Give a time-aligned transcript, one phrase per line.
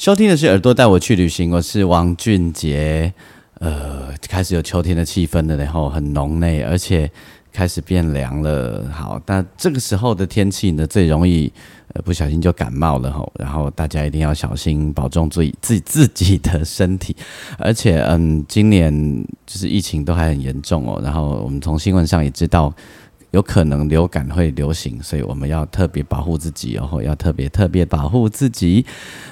[0.00, 3.12] 收听的是《耳朵带我去旅行》，我是王俊杰。
[3.58, 7.10] 呃，开始有秋天的气氛了，然后很浓内，而且
[7.52, 8.82] 开始变凉了。
[8.90, 11.52] 好，那这个时候的天气呢，最容易
[11.92, 13.30] 呃不小心就感冒了吼。
[13.38, 17.14] 然后大家一定要小心，保重自己自己自己的身体。
[17.58, 18.90] 而且，嗯，今年
[19.44, 20.98] 就是疫情都还很严重哦。
[21.04, 22.74] 然后我们从新闻上也知道。
[23.30, 28.84] 有可能流感会流行，所以我们要特别保护自己，然后要特别特别保护自己。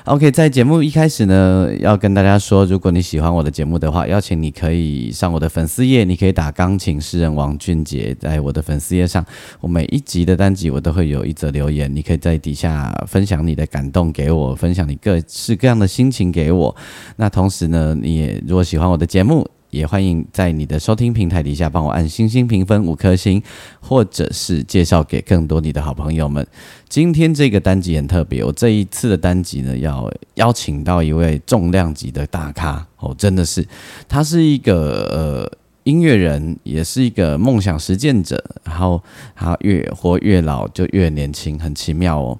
[0.05, 9.25] OK，在节目一开始呢，要跟大家说，如果你喜欢我的节目的话，邀请你可以上我的粉丝页，你可以打钢琴诗人王俊杰，在我的粉丝页上，
[9.61, 16.75] 我每一集的单集我都会有一则留言，你可以在底下分享你的感动给我，分享你各式各样的心情给我。
[17.17, 19.58] 那同时呢，你也如果喜欢我的节目。
[19.71, 23.43] 也欢迎在你的收听平台底下帮我按星星评分五颗星，
[23.81, 26.47] 或者是介绍给更多你的好朋友们。
[26.89, 33.67] 今天这个单集很特别，我这一次的单集呢，要邀请到一位重量级的大咖哦，真的是，
[34.09, 39.03] 他是一个呃音乐人，也是一个梦想实践者，然后
[39.37, 42.39] 他越活越老就越年轻，很奇妙哦。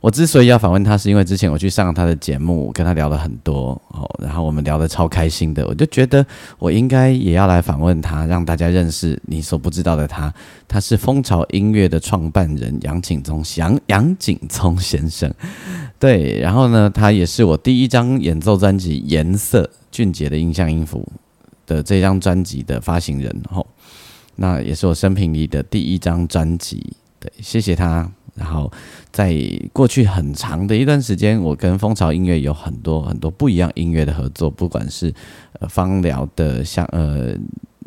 [0.00, 6.24] 我之所以要访问他，是因为之前我去上他的节目，跟他聊了很多哦，然后我们聊得超开心的，我就觉得
[6.58, 10.32] 我应该也要来访问他，让大家认识你所不知道的他。
[10.66, 15.30] 他是蜂巢音乐的创办人杨景聪，杨杨景聪先生。
[15.98, 21.06] 对，然后呢，他也是我第一张演奏专辑《颜色》俊杰的印象音符
[21.66, 23.42] 的这张专辑的发行人。
[23.50, 23.66] 吼，
[24.36, 26.94] 那也是我生平里的第一张专辑。
[27.18, 28.10] 对，谢谢他。
[28.40, 28.72] 然后，
[29.12, 29.36] 在
[29.70, 35.12] 过去很长的一段时间，我跟蜂巢音乐有很多很多不一样音乐的合作，不管是
[35.60, 37.34] 呃芳疗的，像呃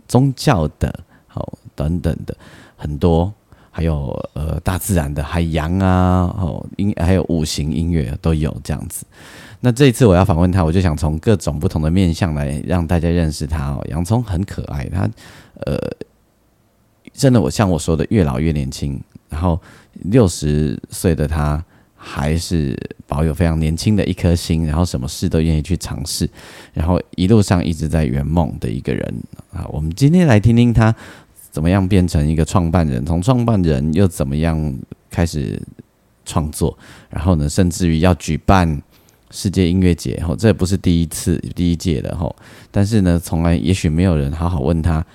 [0.07, 0.93] 宗教的，
[1.25, 2.37] 好等等的
[2.77, 3.33] 很多，
[3.71, 9.03] 还有呃大自然的海洋啊，哦音还有五行音乐都有这样子。
[9.59, 13.83] 那这一次我要访问他，我就想从各种不同的面相来让大家认识他哦。
[13.89, 15.09] 洋葱很可爱，他
[15.65, 15.79] 呃
[17.11, 18.99] 真的我像我说的，越老越年轻，
[19.33, 19.59] 然后。
[20.05, 21.63] 六十岁的他
[21.95, 22.75] 还是
[23.07, 26.27] 保有非常年轻的一颗心，然后什么事都愿意去尝试，
[26.73, 29.23] 然后一路上一直在圆梦的一个人
[29.53, 29.63] 啊。
[29.71, 30.94] 我们今天来听听他
[31.51, 34.75] 怎么样变成一个创办人，从创办人又怎么样
[35.11, 35.61] 开始
[36.25, 36.75] 创作，
[37.11, 38.81] 然后呢，甚至于要举办
[39.29, 42.35] 世界音乐节，吼，这不是第一次第一届的吼，
[42.71, 45.05] 但是呢，从来也许没有人好好问他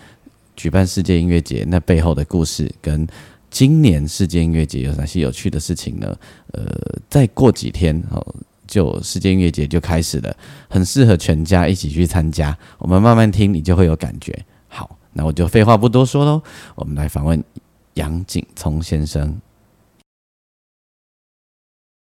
[0.55, 3.07] 举办世界音乐节那背后的故事跟。
[3.51, 6.19] 今年世界音乐节有哪些有趣的事情呢？
[6.53, 6.65] 呃，
[7.09, 8.25] 再过几天哦，
[8.67, 10.37] 就世界音乐节就开始了，
[10.69, 12.57] 很适合全家一起去参加。
[12.79, 14.45] 我们慢慢听，你就会有感觉。
[14.69, 16.43] 好，那我就废话不多说喽，
[16.75, 17.43] 我们来访问
[17.95, 19.41] 杨景聪先生。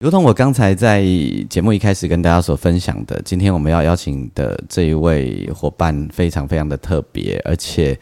[0.00, 1.04] 如同我刚才在
[1.48, 7.98] 节目一开始跟大家所分享的，今天我们要邀请的这一位伙伴非常非常的特别，而且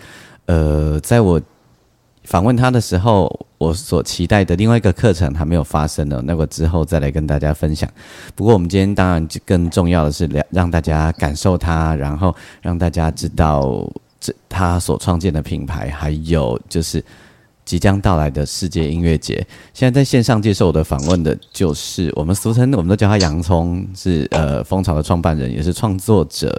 [0.46, 1.40] 呃，在我。
[2.28, 7.88] 访问他的时候，我所期待的另外一个课程还没有发生呢，那个之后再来跟大家分享。
[8.34, 13.90] 不过我们今天当然更重要的是让大家感受他，然后让大家知道
[14.20, 17.02] 这他所创建的品牌，还有就是
[17.64, 19.36] 即将到来的世界音乐节。
[19.72, 26.54] 现在在线上接受我的访问的就是我们俗称我们都叫他洋葱，是呃蜂巢的创办人，也是创作者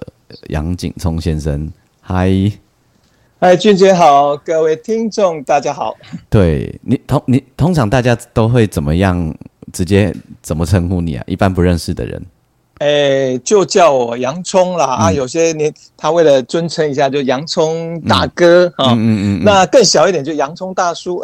[0.48, 1.72] 杨景聪先生。
[2.02, 2.52] 嗨。
[3.42, 5.96] 嗨，俊杰好，各位听众大家好。
[6.30, 9.34] 对你通你通常大家都会怎么样？
[9.72, 11.24] 直接怎么称呼你啊？
[11.26, 12.22] 一般不认识的人，
[12.80, 15.10] 哎，就叫我洋葱啦啊。
[15.10, 18.92] 有些年他为了尊称一下，就洋葱大哥啊。
[18.92, 19.44] 嗯嗯嗯。
[19.46, 21.24] 那更小一点就洋葱大叔。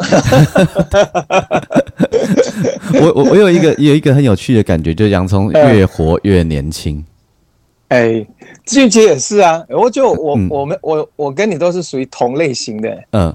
[2.94, 7.04] 我我我有一个有一个很有趣的感觉，就是洋葱越活越年轻。
[7.88, 8.26] 哎。
[8.64, 13.32] 俊杰也是啊，我就我我们我我跟你都是属于同类型的，嗯，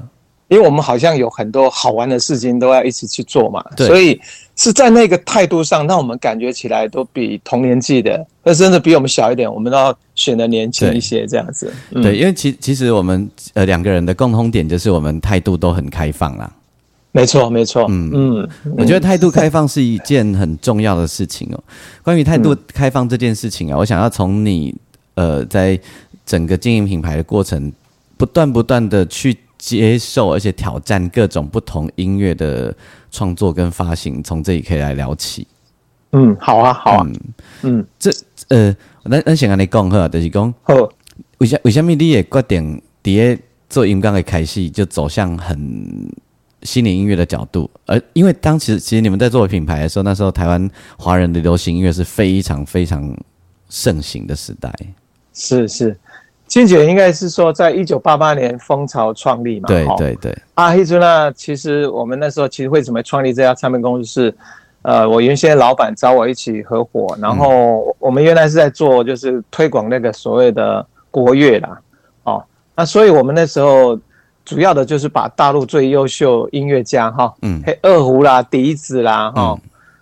[0.50, 4.20] 因为我们好像有很多好玩的事情都要一起去做嘛，所以
[4.58, 11.72] 是在那个态度上，让我们感觉起来都比同年纪的，那甚至比我们小一点，我们都要显得年轻一些这样子。
[11.94, 16.52] 对，因为其其实我们呃两个人的共通点就是我们态度都很开放啦。
[17.14, 17.86] 没错，没错。
[17.90, 21.62] 嗯嗯，我觉得态度开放是一件很重要的事情哦。
[22.04, 24.74] 关于态度开放这件事情啊，我想要从你
[25.16, 25.78] 呃，在
[26.26, 27.70] 整个经营品牌的过程，
[28.16, 32.74] 不断不断的去接受，而且挑战各种不同音乐的
[33.12, 35.46] 创作跟发行，从这里可以来聊起。
[36.14, 37.08] 嗯，好啊，好啊。
[37.64, 38.10] 嗯，这
[38.48, 38.74] 呃，
[39.04, 40.74] 咱咱先跟你讲哈，就是讲，好，
[41.40, 43.38] 为什为什么你也决定第一
[43.70, 46.10] 做音刚的开始就走向很。
[46.64, 53.12] 心灵音乐的角度，而因为当其实其实你们在做品牌的时候，那时候台湾华人的流行音乐是非常非常
[53.70, 54.72] 盛行的时代。
[55.34, 55.98] 是是，
[56.46, 59.68] 金姐应该是说，在一九八八年蜂巢创立嘛？
[59.68, 60.38] 对对对。
[60.54, 61.34] 阿黑尊呢？
[61.34, 64.26] 其实我们那时候其实为什么创立这家唱片公司？
[64.26, 64.36] 是
[64.84, 71.82] 呃，我原先老板找我一起合伙，然后我们原来是在做就是推广那个所谓的国乐啦，
[72.24, 72.44] 哦，
[72.76, 74.00] 那所以我们那时候。
[74.44, 79.60] 主要的就是把大陆最优秀音乐家哈，嗯，二胡啦、笛子啦，哈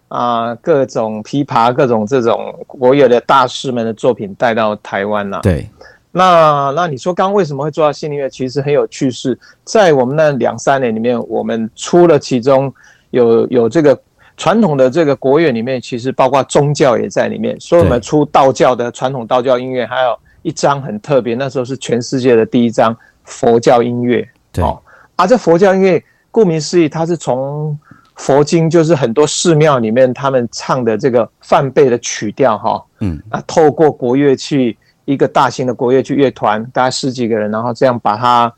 [0.08, 5.40] 啊，各种琵琶、各种这种国乐的大师们的作品带到台湾啦。
[5.44, 5.70] 对，
[6.12, 8.30] 那那你说刚刚为什么会做到新音乐？
[8.30, 12.74] 其实很有趣，是在我们那两三年里面，我们出了其中
[13.12, 14.00] 有有这个
[14.36, 22.98] 传统的这个国乐里面，其实包括宗教也在里面，所以我们出道教的传统道教音乐，还有一张很特别，那时候是全世界的第一张。
[23.24, 24.28] 佛教音乐，
[24.58, 24.82] 哦，
[25.16, 27.78] 啊，这佛教音乐顾名思义，它是从
[28.16, 38.54] 佛经，就是很多寺庙里面他们唱的这个梵呗的曲调，哈，嗯，啊，透过国乐器，一个大型的国乐器乐团，大概十几个人，然后这样把它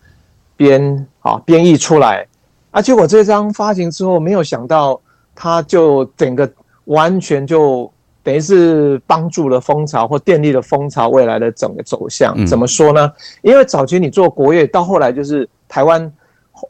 [0.56, 2.28] 编，啊，编译出来，
[2.72, 5.00] 啊，结果这张发行之后，没有想到，
[5.36, 6.52] 它就整个
[6.86, 7.92] 完全就。
[8.24, 13.12] 等于是帮助了蜂巢或电力的蜂巢未来的整个走向，怎么说呢？
[13.42, 16.12] 因为早期你做国乐，到后来就是台湾，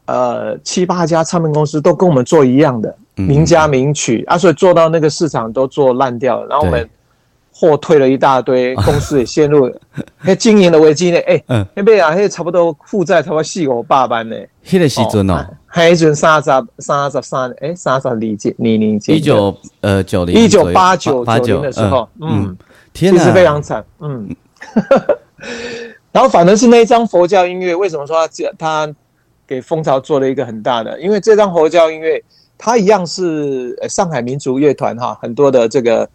[0.06, 6.88] 呃七八家唱片公司都跟我们做一样的名家名曲啊，所以做到那个市场都做烂掉了，然后我们。
[7.54, 9.70] 货退了一大堆，公司也陷入
[10.24, 11.18] 那经营的危机呢。
[11.26, 14.34] 哎，那边啊，那差不多负债差不多四五百万呢。
[14.70, 19.14] 那个时阵哦，那阵三十三十三，哎，三十理解你理解。
[19.14, 22.56] 一九呃九零一九八九九零的时候，嗯，
[22.92, 24.28] 天哪，非常惨，嗯。
[26.12, 28.94] 然后反正是那一张佛教音乐，为什么说他他
[29.46, 31.00] 给蜂巢做了一个很大的？
[31.00, 32.22] 因为这张佛教音乐，
[32.56, 36.08] 它一样是上海民族乐团哈，很多的这个。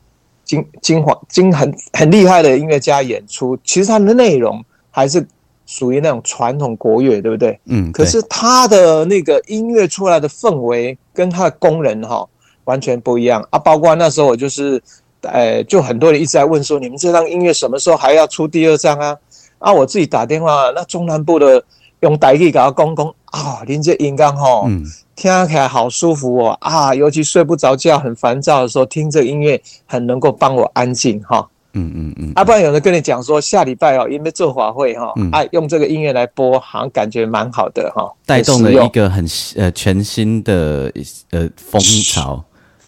[0.48, 5.20] 金金黄金很很厉害的音乐家演出，其实它的内容还是
[5.68, 7.60] 属于那种传统国乐，对不对？
[7.66, 7.92] 嗯。
[7.92, 12.28] 可是他的那个音乐出来的氛围跟他的工人哈
[12.64, 13.60] 完全不一样啊！
[13.60, 14.82] 包括那时候我就是，
[15.22, 19.16] 呃，就很多人一直在问说，你们这张音乐什么时候还要出第二张啊？
[19.60, 21.64] 啊，我自己打电话，那中南部的
[22.00, 24.64] 用台语给他讲讲啊，您这音刚哈。
[24.68, 24.84] 嗯。
[25.18, 26.94] 听起来好舒服哦啊！
[26.94, 31.50] 尤其睡不着觉、很烦躁的时候，听这音乐很能够帮我安静哈。
[31.78, 32.32] 嗯嗯嗯。
[32.36, 38.12] 啊，不然有人跟你讲说下礼拜哦，因为做法会哈，哎，用这个音乐来播，好像感觉蛮好的哈。
[38.26, 39.26] 带动了一个很
[39.56, 40.92] 呃全新的
[41.32, 42.44] 呃风潮。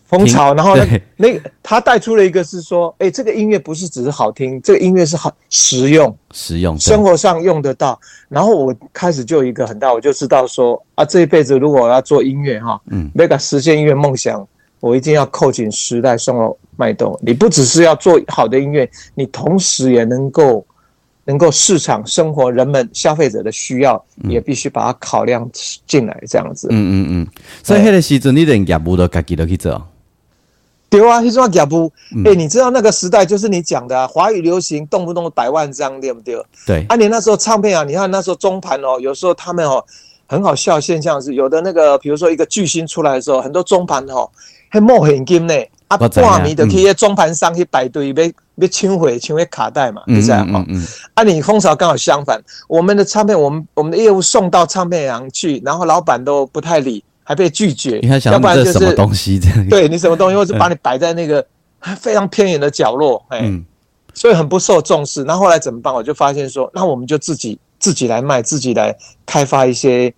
[0.09, 0.83] 风潮，然后呢，
[1.15, 7.99] 那个他带出了一个是说，哎，这个音乐不是只是好听，这个音乐是好实用，实用，生活上用得到。
[8.27, 14.43] 然后我开始就有一个很大，我就知道说，啊，这一辈子如果我要做音乐哈，嗯，那个实现音乐梦想，
[14.79, 17.19] 我一定要扣紧时代生活脉动。
[17.21, 20.65] 你不只是要做好的音乐，你同时也能够
[21.25, 25.47] 能够市场生活人们消费者的需要，也必须把它考量
[25.85, 26.69] 进来，这样子。
[26.71, 27.27] 嗯嗯嗯。
[27.61, 29.85] 所以那个时阵，你连业务都自己都去做。
[30.89, 31.91] 对啊，你说脚步，
[32.25, 36.43] 哎，你知道那个时代就是你讲的啊，华语流行动不动百万张，对不对？
[36.65, 36.83] 对。
[36.89, 39.85] 啊，你那时候唱片啊，你看那时候中盘哦，有时候他们哦，
[40.25, 44.27] 很好笑现象是，有的那个，比如说一个巨星出来的时候，很多中盘哦，
[44.69, 45.53] 还冒现金呢，
[45.89, 50.65] 啊，挂名的可以中盘上去排队，被被清回清回卡带嘛，是这样哈。
[51.13, 57.03] 啊，你蜂巢刚好相反，我们的唱片，我们我们的业务送到唱片行去，然后老板都不太理。
[57.21, 59.65] 还被拒绝，要不然就是什么东西这样？
[59.69, 61.45] 对你什么东西，或是把你摆在那个
[61.99, 63.47] 非常偏远的角落，哎，
[64.15, 65.23] 所以很不受重视。
[65.25, 65.93] 那后来怎么办？
[65.93, 68.95] 我就发现说，那我们就自己自己来卖，自己来
[69.27, 70.11] 开发一些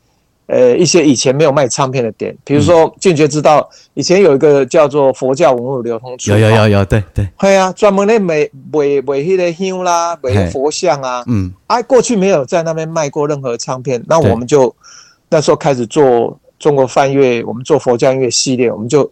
[0.47, 14.75] 呃一些以前没有卖唱片的点，比如说俊杰知道以前有一个叫做佛教文物流通处，有有有有，对对，会啊，专门的卖卖卖迄个香啦，卖佛像啊，嗯，啊，过去没有在那边卖过任何唱片，那我们就
[15.29, 16.37] 那时候开始做。
[16.61, 19.11] 中国梵乐，我们做佛教音乐系列，我们就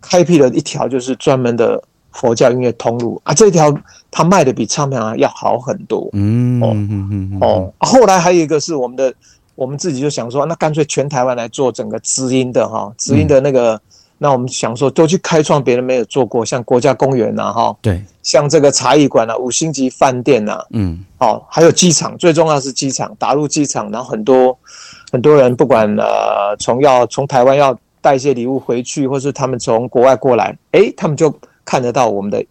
[0.00, 1.78] 开辟了一条就是专门的
[2.10, 3.34] 佛教音乐通路啊。
[3.34, 3.70] 这条
[4.10, 6.08] 它卖的比唱片行要好很多。
[6.14, 7.72] 嗯哦哦。
[7.80, 9.12] 后来还有一个是我们的
[9.56, 13.80] 我们自己就想说，那干脆全台湾来做整个知音的哈，知音的那个。
[14.18, 24.58] 那我们想说，都去开创别人没有做过，像国家公园呐，哈，对，像这个茶艺馆啊，五星级饭店呐，嗯，好，还有机场，最重要是机场，打入机场，然后很多
[25.12, 31.30] 很多人，不管呃，从要从台湾要带一些礼物回去，或是他们从国外过来，哎，他们就
[31.62, 32.42] 看得到我们的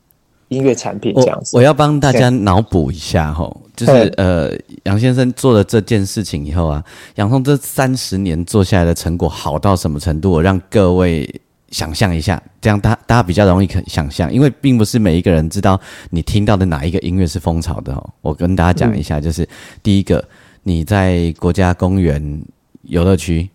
[0.49, 1.55] 音乐产品这样子。
[1.55, 4.51] 我要帮大家脑补一下哈，就是呃，
[4.83, 6.83] 杨先生做了这件事情以后啊，
[7.15, 10.31] 杨松这三十年做下来的成果好到什么程度？
[10.31, 11.41] 我让各位。
[11.71, 15.77] 想象一下，这样大大家比较容易可想象，因为并不是每一个人知道
[16.09, 18.09] 你听到的哪一个音乐是风潮的哦。
[18.21, 19.45] 我跟大家讲一下，就是
[19.83, 20.23] 第一个，
[20.63, 22.41] 你在国家公园
[22.83, 23.49] 游乐区，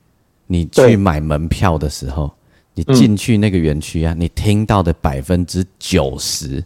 [0.49, 2.30] 你去买门票的时候，
[2.75, 6.62] 你进去那个园区啊，你听到的百分之九十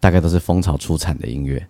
[0.00, 1.66] 大概都是蜂巢出产的音乐，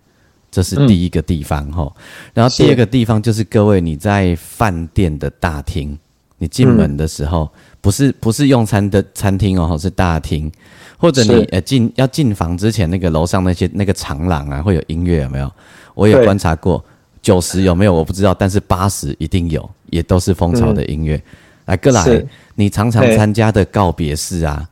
[0.50, 1.92] 这是第一个地方哈。
[2.35, 5.99] 然后第二个地方就是各位你在饭店的大厅，
[6.38, 7.50] 你进门的时候。
[7.78, 10.50] 不是不是用餐的餐厅哦，是大厅，
[10.99, 15.49] 或者你呃进要进房之前，那个楼上那些那个长廊啊，会有音乐有没有？
[15.95, 16.85] 我也观察过，
[17.23, 21.23] 九十有没有我不知道，但是八十一定有，也都是蜂巢的音乐。
[21.66, 24.68] 来，哥来，你常常参加的告别式啊，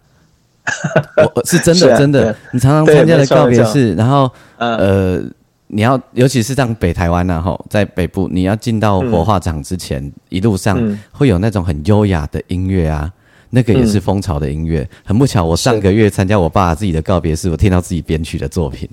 [1.34, 5.22] 我是真的真的，你常常参加的告别式，然后呃。
[5.66, 10.78] 你要，尤其是像北台湾呐，吼，在北部，你要进到火化场之前，一路上
[11.10, 13.10] 会有那种很优雅的音乐啊，
[13.50, 14.88] 那个也是蜂巢的音乐。
[15.04, 18.88] 很不巧，我上个月参加我爸自己的告别式，我听到自己编曲的作品。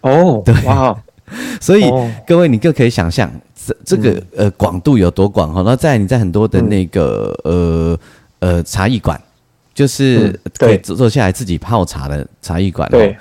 [0.00, 0.96] 哦，对，哇，
[1.60, 1.84] 所以
[2.26, 5.62] 各位，你更可以想象这这个呃广度有多广哈。
[5.66, 7.98] 那在你在很多的那个呃
[8.38, 9.20] 呃茶艺馆，
[9.76, 13.14] 就是可以坐下来自己泡茶的茶艺馆，对，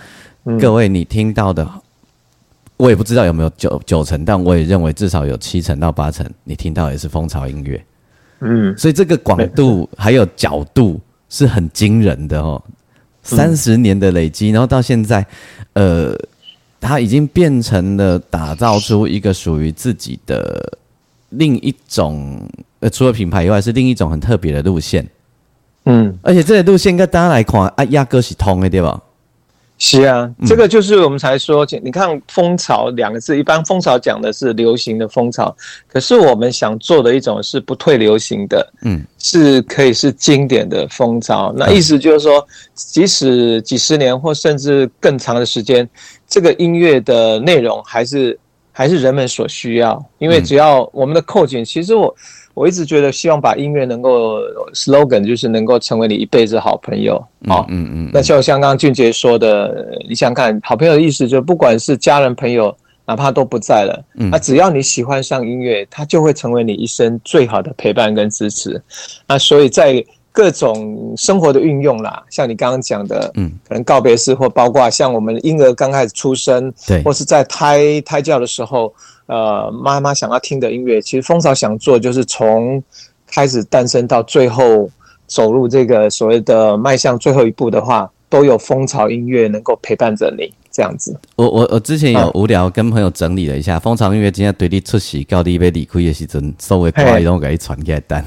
[0.57, 1.69] 各位你听到的。
[2.77, 7.85] 我也不知道有没有九九成，但我也认为至少有七成到八成，你听到也是蜂巢音乐。
[8.39, 12.62] 嗯，所以这个广度 还有角度是很惊人的哦。
[13.21, 15.25] 三十年的累积，然后到现在，
[15.74, 16.13] 呃，
[16.79, 20.77] 它已经变成了打造出一个属于自己的
[21.29, 22.47] 另一种，
[22.79, 25.05] 呃，除了品牌以外，是另一种很特别的路线。
[25.86, 29.01] 嗯，而且这个路线跟大家来看，啊，压根是通的，对吧？
[29.77, 35.54] 是啊，这个就是我们才说，你看“风潮”两个字，一般风潮讲的是流行的风潮，
[35.88, 41.54] 可是我们想做的一种是不退流行的，嗯，是可以是经典的风潮。
[41.58, 45.88] 那意思就是说，即使几十年或甚至更长的时间，
[46.25, 48.39] 这个音乐的内容还是
[48.72, 52.15] 还是人们所需要，因为只要我们的扣紧，其实我。
[52.55, 54.39] 我一直觉得希望把音乐能够
[54.74, 57.17] slogan 就是能够成为你一辈子好朋友。
[57.47, 68.81] 啊，嗯嗯，那就像刚刚俊杰说的，你想看好朋友的意思，就不管是家人朋友，哪怕都不在了，那只要你喜欢上音乐，它就会成为你一生最好的陪伴跟支持。
[69.27, 70.03] 那所以在
[70.36, 78.94] 各种生活的运用啦，像你刚刚讲的，嗯，可能告别式或包括像我们婴儿刚开始出生，对，或是在胎胎教的时候。
[79.27, 82.80] 呃，妈妈想要听的音乐，其实蜂巢想做，就是从
[83.25, 84.88] 开始诞生到最后
[85.25, 91.20] 走入这个所谓的迈向最后一步的话，都有蜂巢音乐能够陪伴着你这样子。
[91.38, 98.24] 我我我之前有无聊跟朋友整理了一下，蜂巢音乐今天对你出席，到底被离开的时阵，稍微快一点给你传给单，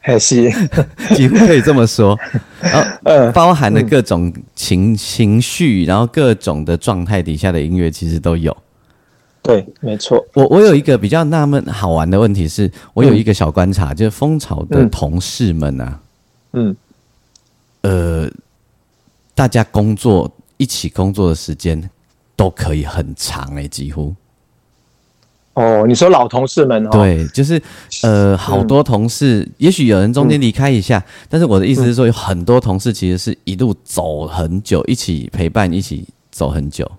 [0.00, 0.50] 还是
[1.14, 2.18] 几乎可以这么说。
[2.60, 8.56] 然 后包含了各种情情绪，然后各种的状态底下的音乐，其实都有。
[9.42, 10.22] 对，没错。
[10.34, 16.00] 我我有一个比较纳闷好玩的问题是，我有一个小观察，就是蜂巢的同事们啊，
[16.52, 16.76] 嗯，
[17.80, 18.30] 呃，
[19.34, 21.88] 大家工作一起工作的时间
[22.36, 24.14] 都可以很长诶，几乎。
[25.60, 26.90] 哦，你说老同事们哦？
[26.90, 27.60] 对，就是
[28.02, 36.90] 呃，好多同事，也许有人中间离开一下，但是我的意思是说，有很多同事其实是一路走很久，一起陪伴，一起走很久。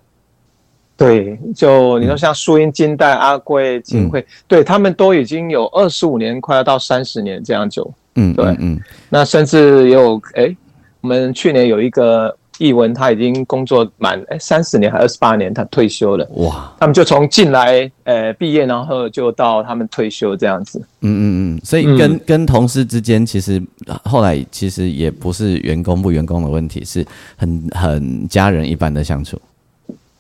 [0.96, 7.92] 对，就你说像树荫、金代、阿贵、金惠，对他们都已经有二十五年，快要到三十年这样久。
[8.14, 10.56] 嗯，对，嗯，那甚至也有，哎，
[11.00, 16.28] 我们去年有一个译文，他已经工作满哎三十年还二十八年，他退休了。
[16.36, 20.80] 哇，他们就从进来，呃，毕业，然后就到他们退休这样子。
[21.02, 21.24] 嗯嗯
[21.56, 23.62] 嗯，所以跟跟同事之间，其实
[24.04, 27.04] 后来其实也不是员工不员工的问题，是
[27.36, 29.42] 很很家人一般的相处。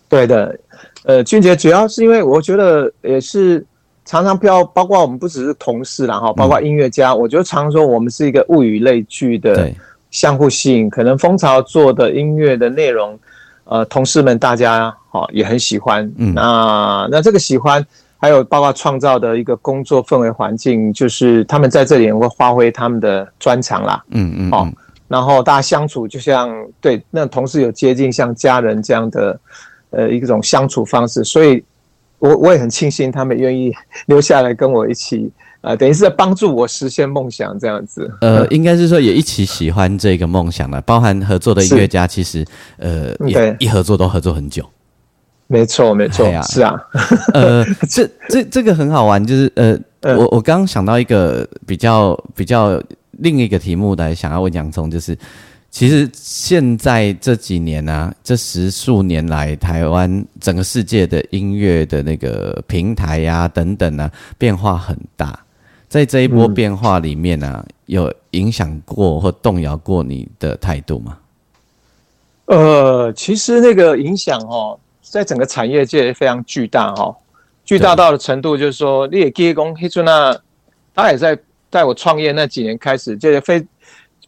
[0.10, 0.58] 对的。
[1.04, 3.66] 呃，俊杰主要是因为我觉得也是
[4.06, 9.72] 常常要，包括我们不只是同事啦哈，包括音乐家，我觉得常说我们是一个物以类聚的
[10.12, 10.88] 相互吸引。
[10.90, 13.18] 可能蜂巢做的音乐的内容，
[13.64, 16.10] 呃，同事们大家哦也很喜欢。
[16.18, 17.84] 嗯，那那这个喜欢
[18.18, 24.04] 还有包括创造的一个工作氛围环境，就是他们在这里能够发挥他们的专长啦。
[24.10, 24.72] 嗯嗯，哦，
[25.08, 29.40] 然后大家相处就像对那同事有接近像家人这样的
[29.90, 31.64] 呃一种相处方式，所以
[32.20, 33.74] 我我也很庆幸他们愿意
[34.06, 35.32] 留下来跟我一起。
[35.62, 38.12] 啊，等于是帮助我实现梦想这样子。
[38.22, 42.44] 呃，应该是说也一起喜欢这个梦想了，包含合作的音乐家，其实
[42.78, 44.68] 呃，也一合作都合作很久。
[45.46, 46.82] 没错，没错，是啊。
[47.34, 49.78] 呃，这这这个很好玩，就是呃，
[50.18, 55.16] 我我刚刚想到一个比较比较另一个题目来想要问洋葱，就是
[55.70, 65.38] 其实现在这几年呢，这十数年来，台湾整个世界的音乐的那个平台呀等等啊，变化很大。
[65.92, 71.18] 在这一波变化里面呢，有影响过或动摇过你的态度吗？
[72.46, 77.14] 呃，其实那个影响哦，在整个产业界非常巨大哦，
[77.66, 80.34] 巨大到的程度就是说，你也记工黑出那，
[80.96, 81.38] 他也在
[81.70, 83.62] 在我创业那几年开始，就是非。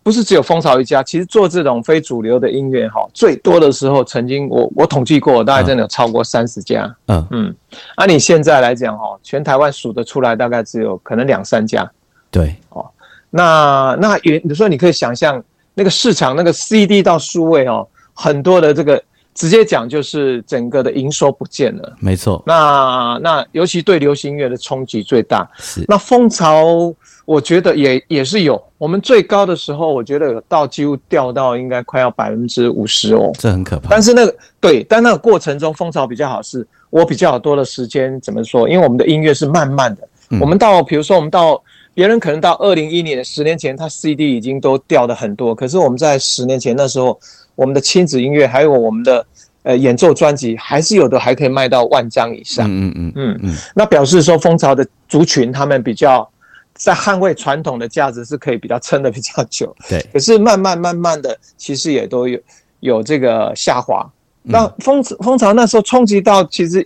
[0.03, 6.93] 不是只有蜂巢一家，其实做这种非主流的音乐哈，最多的时候曾经我我统计过，大概真的有超过三十家。
[7.07, 7.55] 嗯嗯，
[7.95, 11.89] 按你现在来讲哈，全台湾数得出来大概只有可能两三家。
[12.29, 12.86] 对哦，
[13.29, 15.41] 那那也你说你可以想象
[15.74, 19.01] 那个市场那个 CD 到数位哦，很多的这个
[19.33, 21.95] 直接讲就是整个的营收不见了。
[21.99, 22.43] 没错。
[22.45, 25.49] 那那尤其对流行音乐的冲击最大。
[25.57, 25.85] 是。
[25.87, 26.93] 那蜂巢。
[27.25, 33.87] 我觉得也也是有，我们最高的时候，我觉得有到几乎掉到应该快要百分之五十哦，这很可怕。
[33.89, 38.67] 但是那个对，但那个过程中风潮比较好，是我比较多的时间怎么说？
[38.67, 40.05] 因为我们的音乐是慢慢的，
[40.41, 41.63] 我们到比如说我们到
[41.93, 47.17] 别人可能到二零一年十年前，他 CD 已经都掉的很多，可是我们在十年前那时候，
[47.55, 49.25] 我们的亲子音乐还有我们的
[49.63, 52.67] 呃演奏专辑，还是有的还可以卖到万张以上。
[52.69, 56.30] 嗯嗯嗯嗯，那表示说蜂巢的族群他们比较。
[56.75, 60.04] 在捍卫传统的价值是可以比较撑的比较久， 对。
[60.12, 62.39] 可是慢慢慢慢的，其实也都有
[62.80, 64.04] 有这个下滑。
[64.41, 66.86] 那蜂蜂巢那时候冲击到，其实，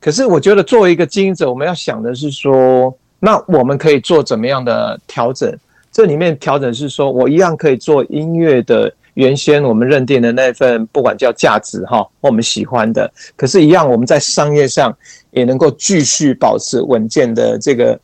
[0.00, 5.54] 可是我觉得作为一个经营者，我们要想的是说，那我们可以做怎么样的调整？
[5.92, 14.96] 这里面调整是说我一样可以做音乐的原先我们认定的那份，不管叫价值哈，我们喜欢的，可是，一样我们在商业上
[15.32, 18.00] 也能够继续保持稳健的这个。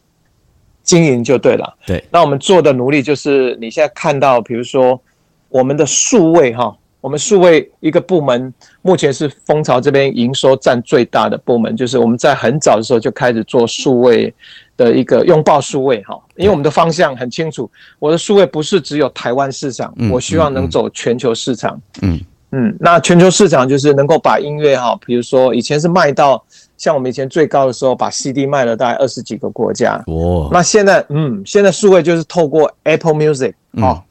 [0.84, 2.04] 经营就对了，对。
[2.10, 5.00] 那我们做的努力就是，你现在看到，比如说
[5.48, 14.34] 我们的数位哈，我们数位一个部门，目前是蜂巢这边营收占最大的部门，就是我们在很早的时候就开始做数位
[14.76, 21.80] 的一个拥抱数位哈，因为我们的方向很清楚，我的数位不是只有台湾市场，我希望能走全球市场。
[22.02, 22.20] 嗯
[22.54, 26.42] 嗯，那全球市场就是能够把音乐哈，比如说以前是卖到。
[26.78, 30.02] 像我们以前最高的时候，把 CD 卖了大概二十几个国家。
[30.08, 30.48] 哦！
[30.52, 34.02] 那现在，嗯，现在数位就是透过 Apple Music 哦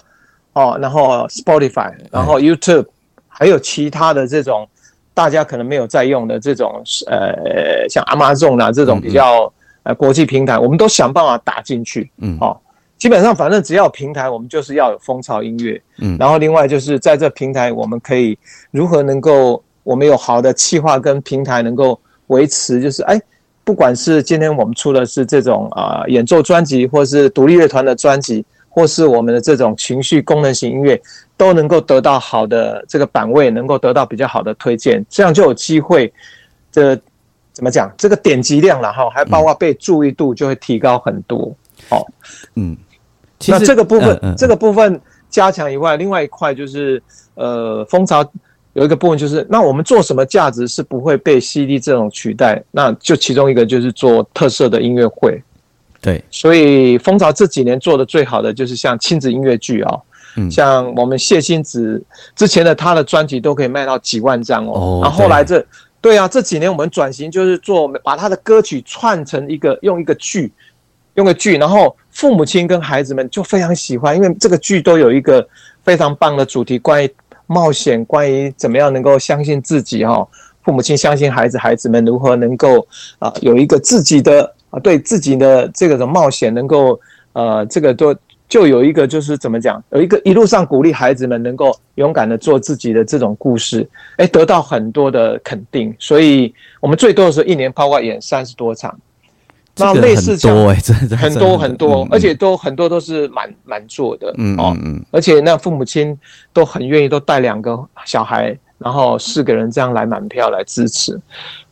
[0.53, 2.85] 哦，然后 Spotify，然后 YouTube，
[3.27, 4.65] 还有其他的这种
[5.13, 9.51] 大家可能没有在用的这种呃，像 Amazon 啊这种比较
[9.83, 12.11] 呃国际平台，我们都想办法打进去。
[12.17, 12.57] 嗯，哦，
[12.97, 15.81] 基本上反正只要平台，我们就是要有蜂巢音乐。
[15.99, 18.37] 嗯，然后另外就是在这平台，我们可以
[18.71, 21.99] 如何能够我们有好的企划跟平台能够。
[22.27, 23.21] 维持就是哎，
[23.61, 30.97] 不管是今天我们出的是这种啊演奏专辑，或是独立乐团的专辑，或是我们的这种情绪功能型音乐，
[31.35, 36.13] 都能够得到好的这个版位，能够得到比较好的推荐，这样就有机会。
[36.71, 36.97] 这
[37.53, 37.91] 怎么讲？
[37.97, 41.53] 这个点击量了哈，还包括被注意度就会提高很多。
[41.89, 42.05] 哦，
[42.55, 42.75] 嗯，
[43.47, 47.01] 那这个部分，这个部分加强以外，另外一块就是
[47.35, 48.25] 呃，蜂巢。
[48.73, 52.63] 有一个部分就是，那我们做什么价值是不会被 CD 这种取代？
[52.71, 55.43] 那就其中一个就是做特色的音乐会。
[55.99, 59.99] 对，所以蜂巢这几年做的最好的就是像亲子音乐剧啊，
[60.49, 62.01] 像我们谢欣子
[62.33, 65.01] 之前的他的专辑都可以卖到几万张哦。
[65.03, 65.61] 然后后来这，
[66.01, 70.51] 对啊，这几年我们转型就是做把他的歌曲串成一个用一个剧，
[71.13, 75.47] 用个剧，然后父母亲跟孩子们就非常喜欢，因为这个剧都有一个
[75.83, 77.09] 非常棒的主题，关于。
[77.47, 80.25] 冒险，关于怎么样能够相信自己哈？
[80.63, 82.87] 父母亲相信孩子，孩子们如何能够
[83.19, 86.97] 啊有一个自己的啊对自己的这个的冒险能够
[87.33, 88.15] 呃这个都
[88.51, 93.87] 就有一个就是怎么讲有一个一路上鼓励孩子们能够勇敢的做自己的这种故事，
[94.17, 98.93] 哎得到很多的肯定，所以我们最多的时候一年包括演三十多场。
[99.77, 100.75] 那类似这样，
[101.17, 104.75] 很多很多，而且都很多都是满满座的，嗯哦，
[105.11, 106.15] 而且那父母亲
[106.51, 111.17] 都很愿意，都带两个小孩，然后四个人这样来买票来支持。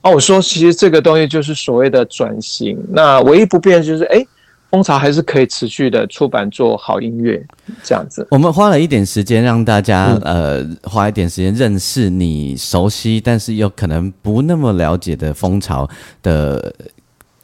[0.02, 4.26] 哦，我说其实这个东西就是所谓的转型，那唯一不变就是哎。
[4.70, 7.44] 蜂巢还是可以持续的出版做好音乐，
[7.84, 8.28] 这样子。
[8.32, 15.90] 我们花了一点时间让大家呃花一点时间认识你熟悉，但是又可能不那么了解的蜂巢
[16.22, 16.74] 的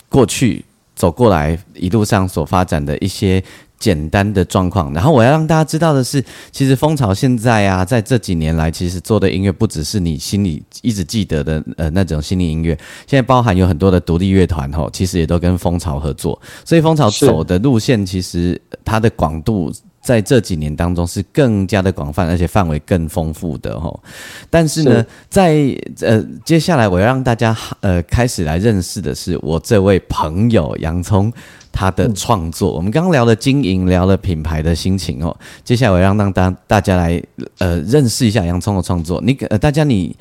[0.09, 0.63] 过去
[0.95, 3.43] 走过来一路上所发展的一些。
[3.77, 24.01] 简单的状况，然后我要让大家知道的是，其实蜂巢现在啊，在这几年来，其实做的音乐不只是你心里一直记得的呃那种心灵音乐，现在包含有很多的独立乐团吼，其实也都跟蜂巢合作，所以蜂巢走的路线其实它的广度在这几年当中是更加的广泛，而且范围更丰富的吼。
[24.49, 31.31] 但是呢，在呃接下来我要让大家呃开始来认识的是我这位朋友洋葱。
[31.75, 35.35] 他的创作，我们刚刚聊了经营，聊了品牌的心情哦。
[35.61, 37.21] 接下来我要让大大家来
[37.57, 39.21] 呃认识一下洋葱的创作。
[39.21, 40.15] 你呃大家你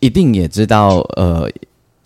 [0.00, 1.48] 一定也知道，呃，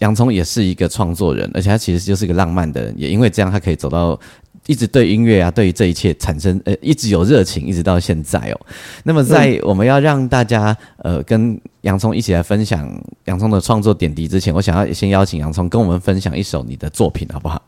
[0.00, 4.20] 洋葱也是一个创作人，而且他其实就是一个浪漫的人，也因为这样他可以走到
[4.66, 8.60] 一直对音乐啊，对于这一切产生呃一直有热情，一直到现在哦。
[9.02, 12.86] 那么在我们要让大家呃跟洋葱一起来分享
[13.24, 17.60] 洋葱的创作点滴之前，我想要先邀请洋葱跟我们分享一首你的作品，好不好？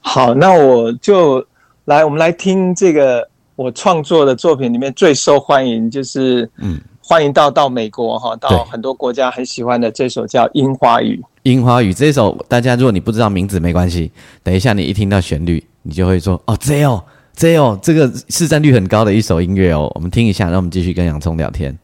[0.00, 1.44] 好，那我就
[1.84, 11.20] 来，我们来听这个我创作的作品里面最受欢迎，就是嗯，欢迎到到美国哈，到很多国家很喜欢的这首叫《樱花雨》。
[11.44, 14.10] 樱花雨这首，大家如果你不知道名字没关系，
[14.42, 17.02] 等一下你一听到旋律，你就会说哦，这哦，
[17.34, 21.78] 这哦，这个市占率很高的一首音乐哦，我们听一下，让我们继续跟洋葱聊天。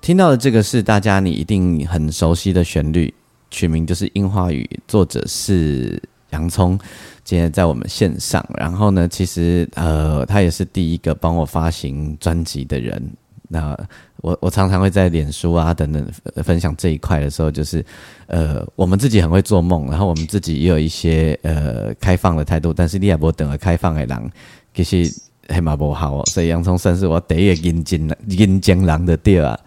[0.00, 3.12] 听到的这个是大家你一定很熟悉的旋律，
[3.50, 6.78] 取名就是《樱花雨》，作者是洋葱。
[7.22, 13.00] 今天在我们线上，然后呢，其实呃，他也是第一个帮我发行专辑的人。
[13.46, 13.76] 那
[14.22, 16.08] 我我常常会在脸书啊等等
[16.42, 17.84] 分享这一块的时候，就是
[18.26, 24.32] 呃，我们自己很会做梦，然后我们自己也有一些呃开放的态度，但是利亚伯等了开放的人，
[24.72, 25.14] 其实。
[25.52, 29.58] 黑马不好哦，所以洋葱算是我第一个引进引进狼的地啊。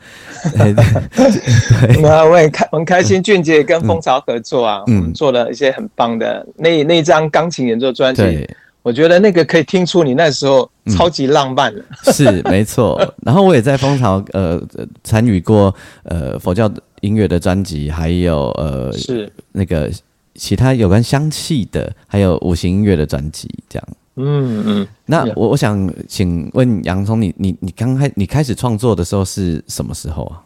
[2.02, 8.48] 那我也开很开心，俊杰跟蜂巢合作啊，嗯，做了一些很棒的那那张钢琴演奏专辑。
[8.82, 11.82] 我觉得那个可以听出你那时候超级浪漫了。
[12.12, 14.62] 是没错，然后我也在蜂巢呃
[15.06, 16.69] 参与过呃佛教
[17.00, 19.89] 音乐的专辑，还有呃是那个
[20.36, 23.88] 其他有关香气的，还有五行音乐的专辑这样。
[24.15, 30.43] 嗯嗯，那我我想请问洋葱，你你你刚开你开始创作的时候是什么时候啊？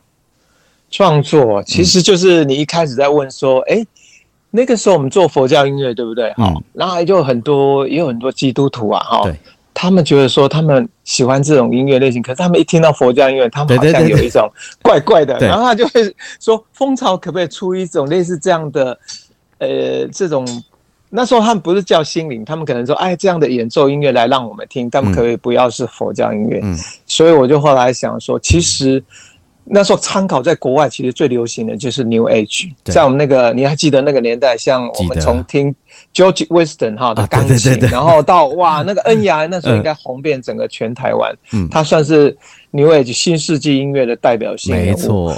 [0.89, 3.85] 创作其实就是你一开始在问说，哎，
[4.51, 6.31] 那个时候我们做佛教音乐对不对？
[6.37, 9.29] 好，然后就很多也有很多基督徒啊，哈，
[9.73, 14.49] 他们觉得说他们喜欢这种音乐类型，可是他们一听到佛教音乐，他们好像有一种
[14.81, 18.97] 怪怪的，然后他就会说，蜂巢可不可以出一种类似这样的，
[19.57, 20.47] 呃，这种。
[21.09, 26.59] 那时候他们不是叫心灵，他们可能说，哎，这样的演奏音乐来让我们听，他们可以不要是佛教音乐。
[26.61, 29.01] 嗯，所以我就后来想说，其实
[29.63, 32.69] 那时候参考在国外，其实最流行的就是 New Age。
[32.83, 35.73] 在我们那个你还记得那个年代，像我们从听
[36.13, 41.33] George Weston 哈的钢琴，然后到哇那个恩雅，那时候应该 红遍整个全台湾。
[41.53, 42.37] 嗯，他算是
[42.71, 44.75] New Age 新世纪音乐的代表性。
[44.75, 45.35] 没错。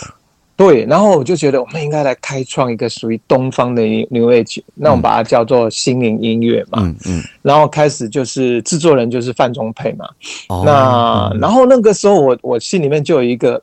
[0.60, 6.80] 对，然后我就觉得我们应该来开创一个属于东方的 New Age，那我们把它叫做心灵音乐嘛。
[6.82, 7.24] 嗯嗯。
[7.42, 10.06] 然后开始就是制作人就是范仲佩嘛。
[10.50, 10.64] 哦。
[10.66, 13.62] 那然后那个时候我我心里面就有一个。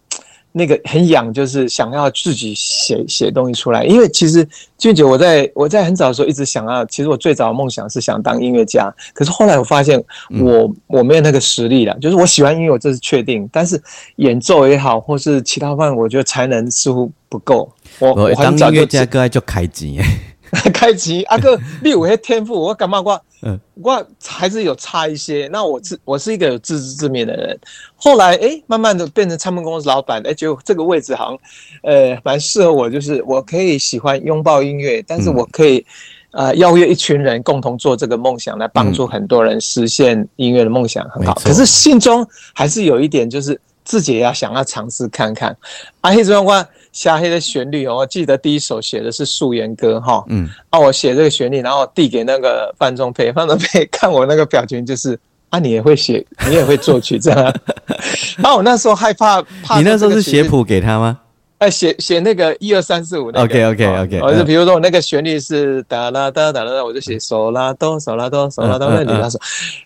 [0.58, 3.84] 那个很痒，就是想要自己写写东西出来。
[3.84, 8.90] 因为其实俊杰，我在我在很早的时候一直想要，其实我最早的梦想是想当音乐家。
[9.12, 10.02] 可是后来我发现，
[10.40, 11.94] 我我没有那个实力了。
[12.00, 13.78] 就是我喜欢音乐，这是确定，但是
[14.16, 17.70] 演奏也好，或是其他方面，我觉得才能似乎不够。
[17.98, 20.00] 我我当音乐家就开机。
[20.72, 25.48] 开机阿哥，你有些天赋，我感冒过，嗯，我还是有差一些。
[25.52, 27.58] 那我自我是一个有自知之明的人。
[27.96, 31.38] 后来哎，慢慢的变成唱片公司老板，哎，就这个位置好像，
[31.82, 32.88] 呃，蛮适合我。
[32.88, 35.84] 就是我可以喜欢拥抱音乐，但是我可以，
[36.30, 41.34] 呃，邀约一群人共同做这个梦想，来帮助很多人实现音乐的梦想，很好。
[41.44, 45.56] 可是心中还是有一点，就是自己也要想要尝试看看。
[46.02, 46.66] 阿黑这段话。
[46.96, 55.18] 瞎黑的旋律哦，我记得第一首写的是素颜歌哈，嗯，啊，我写这个旋律，然后递给那个范仲培，范仲培看我那个表情就是
[55.50, 57.54] 啊，你也会写，你也会作曲这样，
[58.40, 59.44] 然后我那时候害怕，
[59.76, 61.18] 你那时候是写谱给他吗？
[61.58, 69.38] 哎，写写那个一二三四五那个，OK OK OK，我就比如说我那个旋律是哒啦哒哒啦，我就写手啦哆手啦哆手啦哆，那你他说，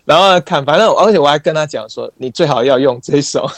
[0.05, 3.51] 然后看，反正而且我还跟他讲说，你最好要用这首。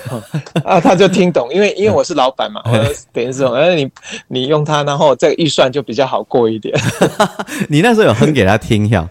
[0.64, 2.70] 啊，他就听懂，因为因为我是老板嘛，我
[3.12, 3.90] 等于是，哎，你
[4.28, 6.74] 你用它，然后这个预算就比较好过一点。
[7.68, 9.08] 你那时候有哼给他听呀？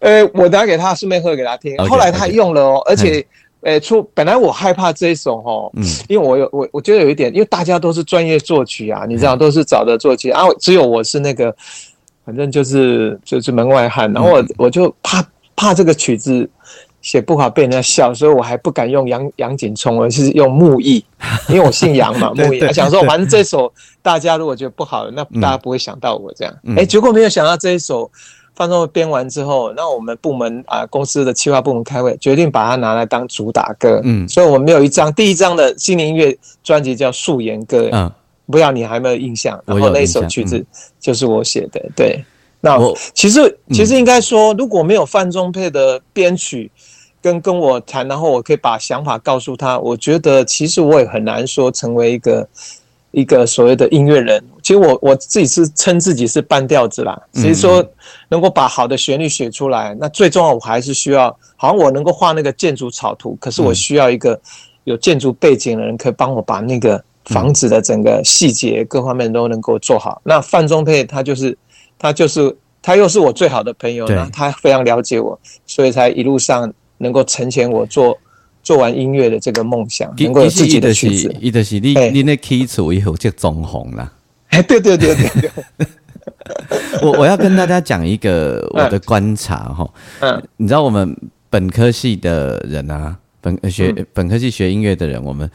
[0.00, 1.76] 呃，我拿给他，顺便哼给他听。
[1.86, 3.24] 后来他用了哦，而且，
[3.60, 11.54] 呃，出本来我害怕这一首哦，嗯，因为我有我我觉得有一点，因为大家都是专业作曲啊，你知道，都是找的作曲啊，只有我是那个，
[12.24, 16.48] 反正就是就是门外汉，然后我我就怕怕这个曲子。
[17.02, 21.04] 写不好被人家笑，所以我还不敢用杨杨景聪，而是用木易，
[21.50, 22.60] 因为我姓杨嘛， 木易。
[22.72, 26.54] 想说反正这首大家如果觉得不好，那大家不会想到我这样。
[26.76, 28.08] 哎，结果没有想到这一首
[28.54, 34.00] 放松编完之后，那我们部门啊公司的企划部门开会，决定把它拿来当主打歌。
[34.04, 37.82] 嗯，所以我们有一张第一张的新年音乐专辑叫《素颜歌》。
[37.90, 38.08] 嗯，
[38.46, 39.60] 不知道你还没有印象？
[39.66, 40.64] 然后那首曲子
[41.00, 41.84] 就是我写的。
[41.96, 42.24] 对，
[42.60, 42.78] 那
[43.12, 46.70] 其实其实应该说，如果没有范仲佩的编曲。
[47.22, 49.78] 跟跟我谈，然后我可以把想法告诉他。
[49.78, 52.48] 我觉得其实我也很难说成为一个
[53.12, 54.42] 一个所谓的音乐人。
[54.60, 57.20] 其实我我自己是称自己是半吊子啦。
[57.32, 57.84] 所以说
[58.28, 64.38] 能够把好的旋律写出来，那最重要我还是需要，好像我能够画那个建筑草图，可是我需要一个
[64.84, 70.20] 有建筑背景的人，可以帮我把那个房子的整个细节各方面都能够做好。
[70.24, 71.56] 那范中佩他就是
[71.98, 76.72] 他就是他又是我最好的朋友，那他非常了解我，所以才一路上。
[77.02, 78.16] 能够成全我做
[78.62, 81.34] 做完音乐的这个梦想，能够有自己的曲子。
[81.40, 84.12] 伊的是你你那基础以后就中红了。
[84.48, 85.50] 哎，对对对对对。
[87.02, 89.94] 我我要跟大家讲一个我的观察哈。
[90.20, 90.42] 嗯。
[90.56, 91.16] 你知道我们
[91.50, 95.50] 本科系的人啊，本学本科系学音乐的人，我们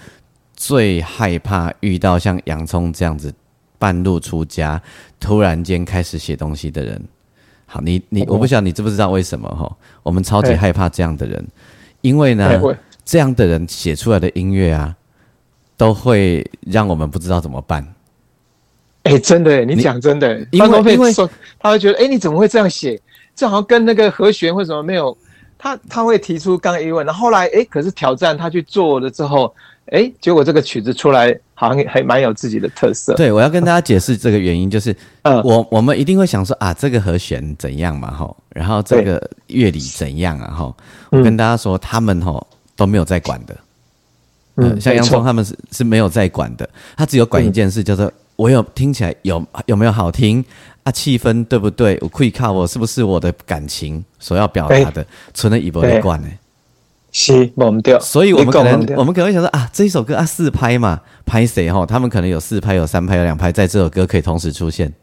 [0.56, 3.34] 最害怕遇到像洋葱这样子
[3.80, 4.82] 半路出家，
[5.20, 7.02] 突然间开始写东西的人。
[7.68, 9.70] 好，你你我不晓得你知不知道为什么哈？
[10.02, 11.46] 我们超级害怕这样的人，
[12.02, 12.60] 因为呢，
[13.04, 14.96] 这样的人写出来的音乐啊，
[15.76, 17.86] 都会让我们不知道怎么办。
[19.04, 21.14] 哎，真的，你讲真的，因为因为
[21.60, 23.00] 他会觉得，哎，你怎么会这样写？
[23.36, 25.16] 这好像跟那个和弦为什么没有？
[25.58, 29.54] 他他会提出刚刚疑问，然后后来哎，可是挑战他去做了之后，
[29.92, 33.14] 哎，结果这个曲子出来好像还蛮有自己的特色。
[33.16, 40.76] 对，我要跟大家解释这个原因，就是，呃，我我们一定会想说啊，这个和弦怎样嘛，吼，然后这个乐理怎样啊，吼，
[41.12, 43.58] 我跟大家说，他们吼都没有在管的，
[44.56, 50.44] 嗯，像杨聪他们是是没有在管的，他只有管一件事，叫做我有听起来有有没有好听。
[50.84, 51.98] 啊，气氛对不对？
[52.00, 56.30] 我可以靠我是不是我的感情所要表达的，存了一波一罐呢？
[57.20, 58.00] 是，我们掉。
[58.00, 61.84] 所以我们可能我们可能会想说啊，这一首歌啊四拍嘛，拍谁哈？
[61.84, 64.94] 他们可能有四拍，有三拍，有两拍，在这首歌可以同时出现。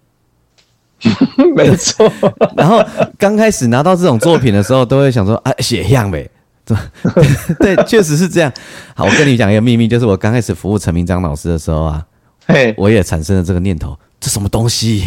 [1.57, 2.09] 没错。
[2.57, 2.81] 然后
[3.19, 6.31] 刚开始拿到这种作品的时候，都会想说啊，写样呗。
[7.59, 8.53] 对，确实是这样。
[8.95, 12.07] 好，我跟你讲一个秘密，就是我刚开始服务陈明章老师的时候啊，
[12.47, 15.03] 嘿，我也产生了这个念头，这什么东西？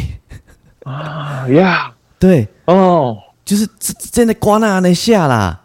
[0.84, 1.90] 啊呀，
[2.20, 5.62] 对哦，就是这真的瓜那那下啦，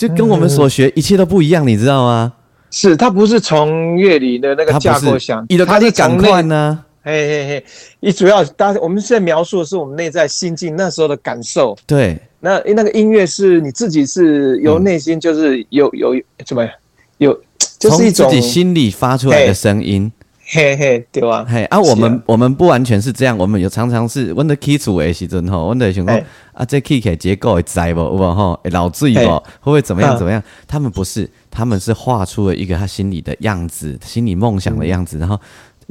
[0.00, 2.32] 就跟我们所学一切都不一样，你知道吗？
[2.70, 6.82] 是，他不是从乐理的那个架构想，他是赶快呢。
[7.02, 7.64] 嘿嘿嘿，
[8.00, 11.76] 你主要，大我们现在描述的是我们内在心境那时候的感受。
[11.86, 16.14] 对，那那个音乐是你自己是由内心，就是有有
[16.46, 16.66] 怎么
[17.18, 17.38] 有，
[17.78, 20.10] 就是一种自己心里发出来的声音。
[20.52, 26.20] 嘿嘿，对啊，嘿啊，我们我们不完全是这样，我们有常常是问的基础的时阵吼，问的想讲
[26.52, 28.00] 啊，这 key 结构会在不？
[28.00, 28.58] 有无吼？
[28.64, 29.20] 老醉不？
[29.20, 30.42] 会不会怎么样怎么样？
[30.66, 35.38] 他们不是，他们是画出了一个他心里的样子，心里梦想的样子，然后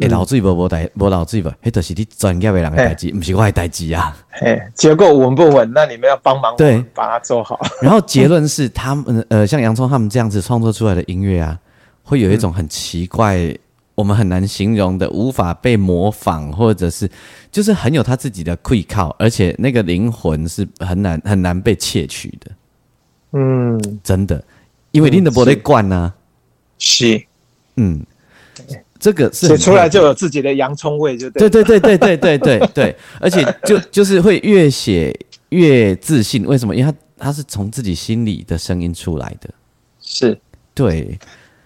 [0.01, 0.53] 诶，老醉不？
[0.53, 1.49] 无代无老醉不？
[1.63, 4.13] 迄都是你专业的人的代志，不是我的代志啊。
[4.29, 5.71] 嘿，结构稳不稳？
[5.73, 7.57] 那你们要帮忙对，把它做好。
[7.81, 11.57] 然后结论是，他们呃，像洋葱他们这样子创作出来的音乐啊，
[12.03, 13.55] 会有一种很奇怪。
[13.99, 17.09] 我们很难形容的，无法被模仿，或者是
[17.51, 22.49] 就是很有他自己的愧靠，而且那个灵魂是很难很难被窃取的。
[23.33, 24.41] 嗯，真的，
[24.91, 26.13] 因为林德伯的惯呢，
[26.77, 27.21] 是，
[27.75, 28.01] 嗯，
[28.97, 35.13] 这个是写出来就有自己的洋葱味，就对，对对对对对对对对， 而且就就是会越写
[35.49, 36.73] 越自信，为什么？
[36.73, 39.49] 因为他他是从自己心里的声音出来的，
[40.01, 40.39] 是。
[40.73, 41.19] 对。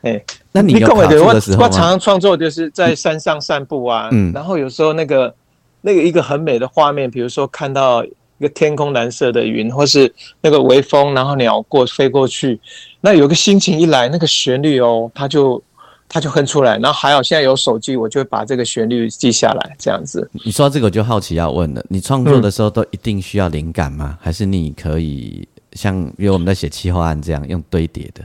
[0.04, 5.34] 哎，那你有卡住的时候我常常创作就是在山上散步啊，嗯，然后有时候那个
[5.82, 8.10] 那个一个很美的画面，比如说看到一
[8.42, 12.60] 个天空蓝色的云，或是那个微风，然后鸟过飞过去，
[13.00, 15.64] 那有个心情一来，那个旋律哦，它就
[16.10, 16.78] 它就哼出来。
[16.80, 20.30] 然后还好现在有手机，我就会把这个旋律记下来，这样子。
[20.44, 24.18] 你说这个我就好奇要问了，你创作的时候都一定需要灵感吗？
[24.20, 28.22] 还是你可以像因为我们在写企划案这样用堆叠的？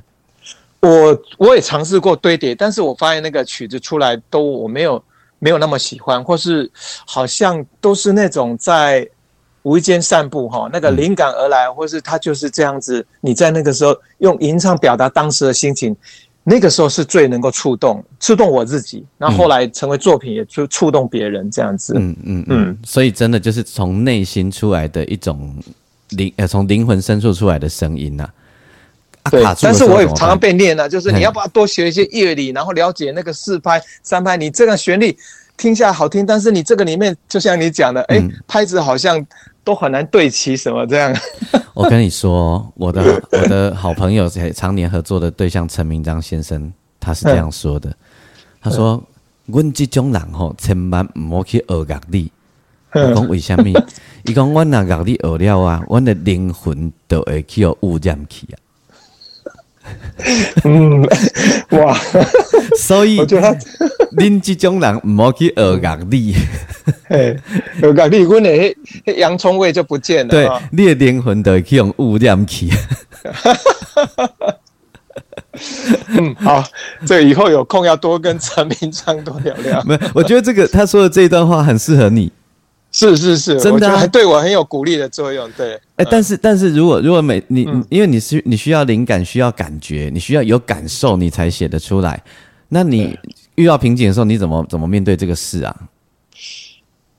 [0.81, 5.03] 我我也尝试过堆叠，但是我发现那个曲子出来都我没有
[5.41, 6.71] 没有那么喜欢，或是
[7.05, 9.09] 好像都是那种在
[9.63, 15.95] 无意间散步哈，那个灵感而来，或是它就是这样子，你在那个时候用吟唱表达当时的心情，
[16.45, 21.95] 那个时候是最能够触动触动我自己，然后后来成为作品也就触动别人这样子。
[21.97, 25.61] 嗯嗯嗯，所以真的就是从内心出来的一种
[26.11, 28.31] 灵呃，从灵魂深处出来的声音呐。
[29.31, 35.17] 对，但是我也常常被念呢，就是你要不要多学一些乐理，然后了解那个四拍、三拍，你这个旋律
[35.57, 39.25] 听起来好听，但是你这个里面就像你讲的，哎，拍子好像
[39.65, 41.15] 都很难对齐，什么这样？
[41.75, 47.95] 我跟你说，我的我的好朋友常年合作的对象陈明章先生，他是这样 说的，
[48.61, 49.03] 他说
[49.47, 52.33] ：“阮这种人吼，千万唔好去学乐理。
[52.95, 53.69] ”我讲为什么？
[54.25, 58.57] 伊讲阮那乐理学了啊，阮的灵魂都会去污染去啊。
[60.65, 61.03] 嗯，
[61.71, 61.97] 哇！
[62.79, 63.57] 所以我觉得
[64.17, 66.35] 恁这种人唔好去学乐理，
[67.09, 70.31] 学乐理，阮的迄洋葱味就不见了。
[70.31, 72.69] 对，你的灵魂都去用污染去。
[76.09, 76.65] 嗯，好，
[77.07, 79.83] 这以后有空要多跟陈明章多聊聊。
[79.85, 82.31] 没，我觉得这个他说的这一段话很适合你。
[82.99, 85.49] 是是是，真的对我很有鼓励的作用。
[85.57, 92.21] 对，哎，但是但是如果如果每你因为你是你需要灵感，需要感觉，你需要有感受，你才写得出来。
[92.69, 93.17] 那你
[93.55, 95.77] 遇到瓶颈的时候，你怎么怎么面对这个事啊？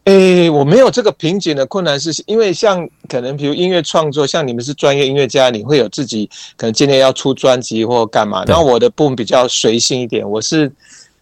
[0.04, 8.44] 诶，我没有这个瓶颈的困难，是因为像可能比如音乐创作，像你们是专业音乐家，你会有自己可能今天要出专辑或干嘛。
[8.46, 10.72] 然后我的部分比较随性一点，我是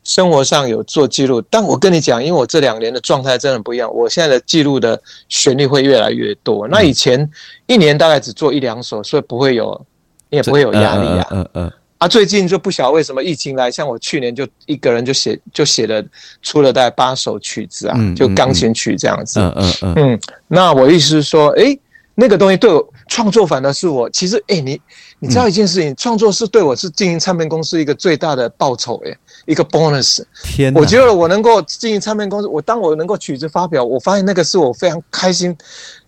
[0.07, 1.41] 生活上有做记录。
[1.49, 6.65] 但我跟你讲，因为我这两年的状态真的不一样，我现在的记录的旋律会越来越多。
[6.69, 7.29] 那以前
[7.67, 9.85] 一年大概只做一两首，所以不会有，
[10.29, 11.27] 也不会有压力啊。
[11.31, 11.71] 嗯嗯。
[11.97, 16.01] 啊，最近就不晓得为什么疫情来，像我去年就一个人就写就写了
[16.41, 19.39] 出了大概八首曲子啊，就钢琴曲这样子。
[19.39, 19.93] 嗯嗯嗯。
[19.97, 21.77] 嗯，那我意思是说，哎，
[22.13, 24.79] 那个东西对我创作反而是我其实，哎，你
[25.19, 29.17] 你知道一件事情，创作是对我是经营唱片公司一个最大的报酬，哎，
[29.47, 30.23] 一个 bonus。
[30.43, 35.57] 天，我觉得我能够经营唱片公司，我当我能够曲子发表，我发现那个是我非常开心，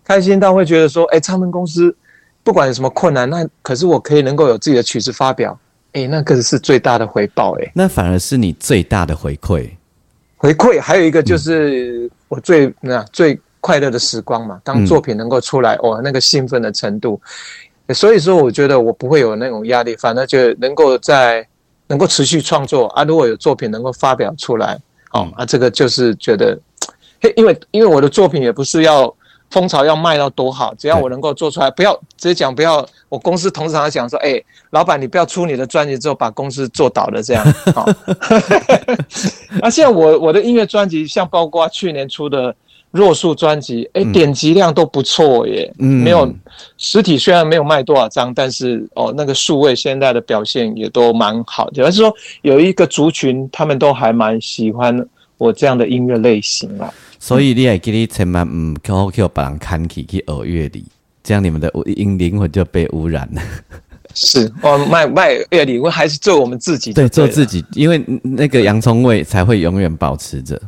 [0.04, 1.92] 开心到会觉得说，哎，唱片公司
[2.44, 5.58] 不管有什么困难，那可是我可以能够有自己的曲子发表。
[5.92, 9.68] 哎，那个是最大的回报哎，那反而是你最大的回馈。
[10.36, 17.20] 回馈还有一个就是我最那最快乐的时光嘛，当作品能够出来，哇，那个兴奋的程度。
[17.92, 21.44] 所以说，我觉得我不会有那种压力，反正就能够在
[21.90, 23.04] 能够持续创作啊。
[23.04, 24.80] 如果有作品能够发表出来，
[25.12, 26.58] 哦啊，这个就是觉得，
[27.20, 29.14] 嘿，因为因为我的作品也不是要。
[29.50, 37.44] 蜂巢要卖到多好，只要我能够做出来，不要直接讲，不要我公司同事常常讲说，哎，老板你不要出你的专辑之后把公司做倒了这样。
[37.74, 37.84] 好，
[39.60, 42.54] 那现在我我的音乐专辑，像包括去年出的
[42.90, 45.72] 弱数专辑，哎，点击量都不错耶。
[45.78, 46.32] 嗯，没有
[46.76, 51.84] 实体虽然没有卖多少张，但是哦，那个数位现在的表现也都蛮好的。
[51.84, 52.12] 而是说
[52.42, 55.06] 有一个族群，他们都还蛮喜欢
[55.38, 56.92] 我这样的音乐类型啦。
[57.18, 60.84] 所以你还记得千万唔可以把人看起去耳乐里，
[61.22, 63.42] 这样你们的音灵魂就被污染了。
[64.12, 66.92] 是，我卖卖乐理，我还是做我们自己。
[66.92, 70.60] 对，做自己，因为那个洋葱味才会永远保持着。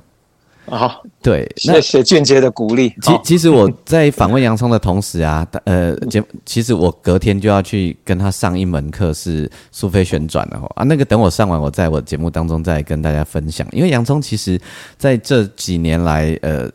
[0.73, 2.95] 啊，对，谢谢俊杰的鼓励。
[3.03, 10.83] 其其实我在访问洋葱的同时啊，呃，节其实我隔天就要去跟他上一门课，是苏菲旋转的啊。
[10.85, 13.69] 那个等我上完，我在我节目当中再跟大家分享。
[13.71, 14.59] 因为洋葱其实
[14.97, 16.71] 在这几年来，呃，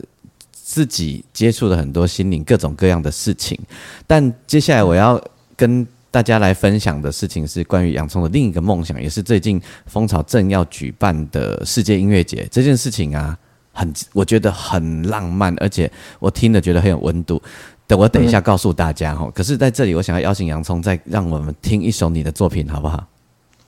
[0.52, 3.58] 自己接触了很多心灵各种各样的事情。
[4.06, 5.20] 但接下来我要
[5.56, 13.36] 跟大家来分享的事情是关于洋葱的另一个梦想，也是最近蜂巢正要举办的世界音乐节这件事情啊。
[13.78, 17.40] 很，我觉得很浪漫，而且我听了觉得很有温度。
[17.86, 19.30] 等我等一下告诉大家哈。
[19.32, 23.06] 可是在这里，我想要邀请洋葱再让我们听一首你的作品，好不好？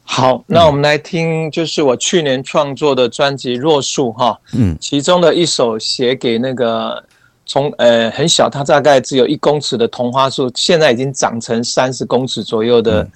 [0.03, 7.03] 好，那我们来听，就是我去年创作的专辑《若树》哈，嗯，其中的一首写给那个
[7.47, 13.09] 从呃很小，它大概只有一公尺的桐花树，现在已经长成三十公尺左右的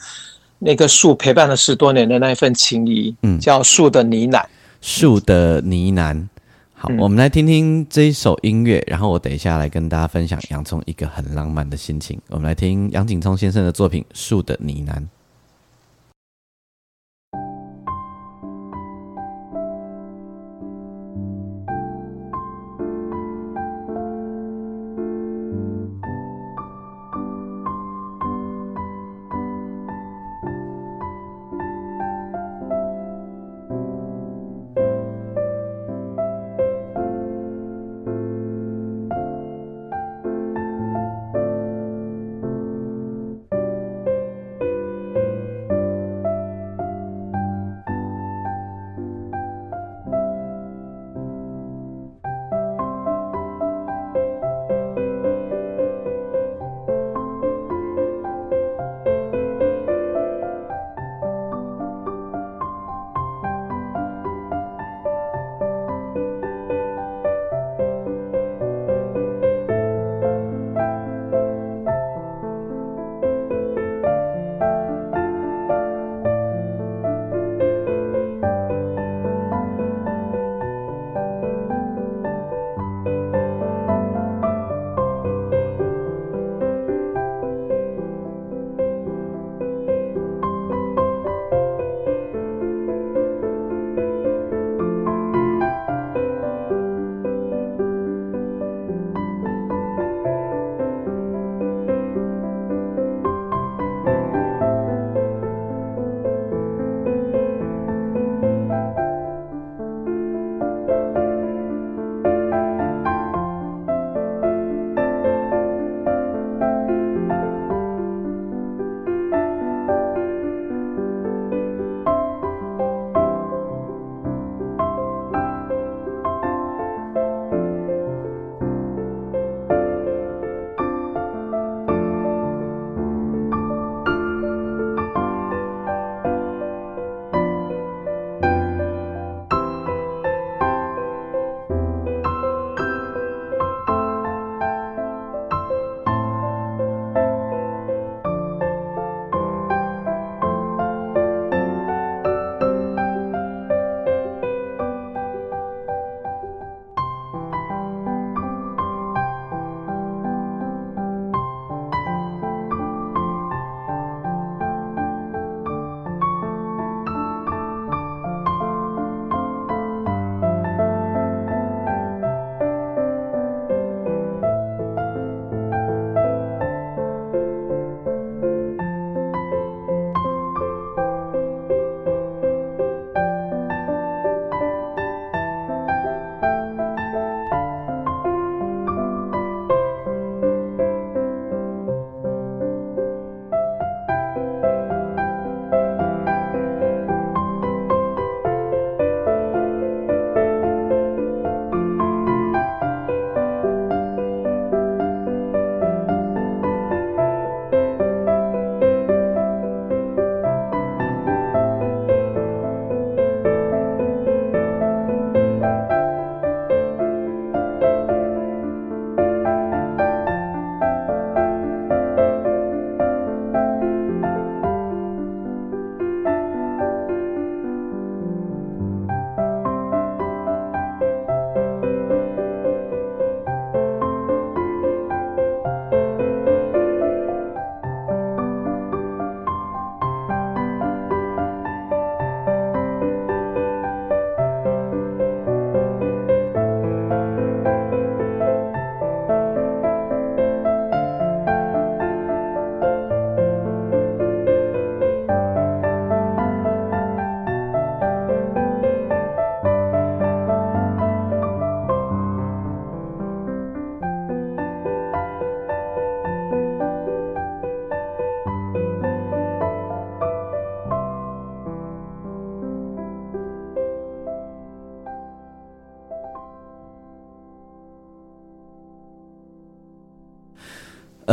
[0.58, 4.42] 那个树，陪伴了十多年的那一份情谊，嗯，叫树的呢喃，
[4.80, 6.28] 树的呢喃。
[6.84, 12.20] 好，我们来听听这一首音乐，然后我等一下来跟大家分享洋葱一个很浪漫的心情。
[12.28, 14.92] 我们来听杨景聪先生的作品《树的呢喃》。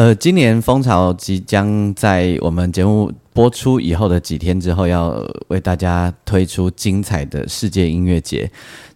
[0.01, 8.49] 呃，今年蜂巢即将在我们节目播出以后的几天之后，要为大家推出精彩的世界音乐节。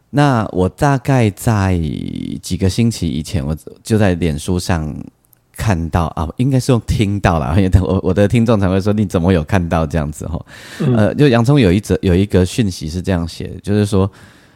[0.10, 1.80] 那我大概在
[2.42, 4.92] 几个星期以前，我就在脸书上
[5.56, 10.44] 看到啊，应该是用听到了，因为我我的听众才会说你怎么有看到这样子哈？
[10.98, 14.12] 呃，就洋葱有一则有一个讯息是这样写，就是说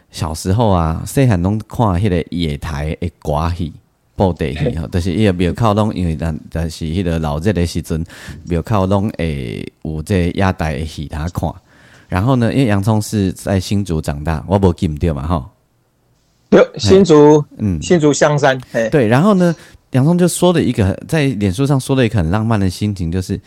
[0.09, 3.71] 小时候啊，细汉拢看迄个野台的歌戏。
[4.19, 8.03] 布袋戏吼，但是伊个庙口拢因为但但是迄个老热的时阵，
[8.49, 11.49] 庙口拢会有这亚台的戏他看。
[12.09, 15.49] 然后呢，因为洋葱是在新竹长大，我无记唔对嘛吼。
[16.49, 18.59] 有新竹，嗯，新竹香山，
[18.91, 19.07] 对。
[19.07, 19.55] 然后呢，
[19.91, 23.39] 洋葱就说了一个在脸书上说了一个很浪漫的心情，就是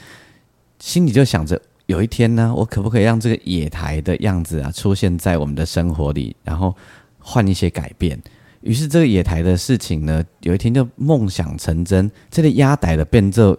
[0.79, 6.75] 心里就想着有一天呢，我可不可以让这个野台的样子啊出现在我们的生活里，然后
[7.18, 8.18] 换一些改变。
[8.63, 12.11] 于是这个野台的事情呢，有一天就梦想成真。
[12.31, 13.57] 这个压台的变奏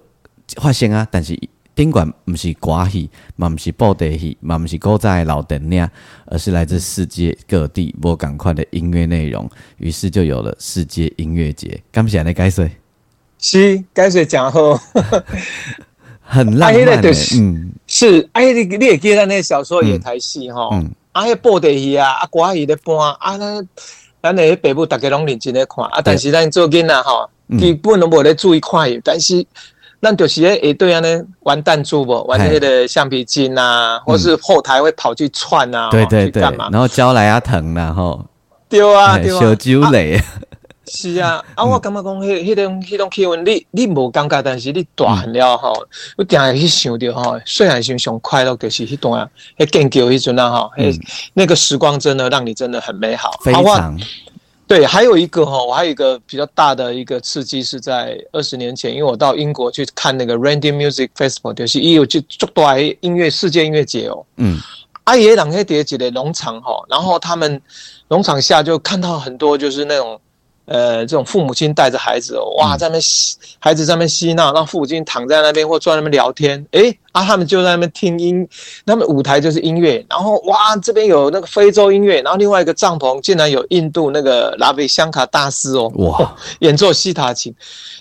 [0.56, 1.38] 发现啊，但是
[1.76, 5.90] 宾馆不是寡戏，嘛不是布袋戏，嘛不是古在老灯那，
[6.26, 9.50] 而是来自世界各地不赶快的音乐内容。
[9.78, 11.82] 于是就有了世界音乐节。
[11.92, 12.72] 刚起来的该谁？
[13.40, 14.80] 是该谁讲后？
[16.22, 18.30] 很浪漫的，嗯，是。
[18.32, 20.70] 哎，你你也记得那小时候野台戏哈？
[20.72, 23.62] 嗯，啊，布袋戏啊，啊，寡戏的播啊那。
[24.24, 28.98] 咱诶爸母大家拢认真咧看啊，但是咱做囡仔吼，基本拢无咧注意看伊。
[29.04, 29.46] 但是
[30.02, 38.26] 咱就是咧下对安尼玩弹珠无，玩迄个橡皮筋啊，或是后台会跑去窜啊，对对对，然后教来啊疼啦吼，
[38.70, 40.18] 丢啊丢啊，小酒类。
[40.86, 45.74] 是啊，啊，我感觉讲，迄、迄种、迄种气氛，你、你无感觉，但是你大汉了吼，
[46.18, 51.02] 我定会去想着吼，虽然想上快乐，就是迄段啊，迄建构迄阵啊吼，迄
[51.34, 53.40] 那个时光真的让你真的很美好。
[53.42, 53.98] 非常。
[54.68, 62.66] 对，还有一个哈，我还有一个比较大的一个刺激是在二十年前，因为我到英国去看那个 Randy Music Festival，就是也有就做多
[63.00, 64.26] 音乐世界音乐节哦。
[64.36, 64.60] 嗯。
[65.06, 67.62] 阿爷两个叠起的农场哈，然后他们
[68.10, 70.20] 农场下就看到很多就是那种。
[70.66, 73.04] 呃，这种父母亲带着孩子，哇，在那边
[73.60, 78.48] 孩子在那边嬉闹，让父母亲躺在那边或坐在那边聊天，哎，啊，他们就在那边听音，
[78.86, 87.54] 他们舞台就是音乐，然后哇，这边有那个非洲音乐，然后另外一个帐篷竟然有印度那个拉比香卡大师哦，哇，演奏西塔琴，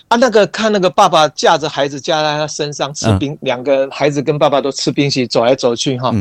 [0.07, 6.13] 啊，那个看那个爸爸架着孩子架在他身上吃冰，两个孩子跟爸爸都吃冰淇淋走来走去哈。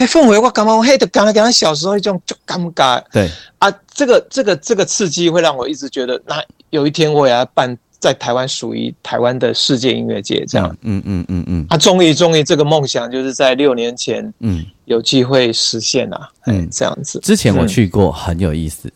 [0.00, 3.02] 嘿，氛围我感觉我嘿，刚刚刚小时候一种就尴尬。
[3.12, 3.28] 对
[3.58, 10.74] 啊，这个这个这个刺激会让我一直觉得，那有一天我也要办在台湾属于台湾的世界音乐节这样。
[10.80, 11.66] 嗯嗯嗯嗯。
[11.68, 16.30] 啊，终于终于这个梦想就是在六年前，嗯，有机会实现了。
[16.46, 17.20] 嗯，这样子。
[17.20, 18.90] 之前我去过，很有意思。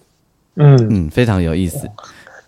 [0.57, 1.87] 嗯嗯，非常有意思。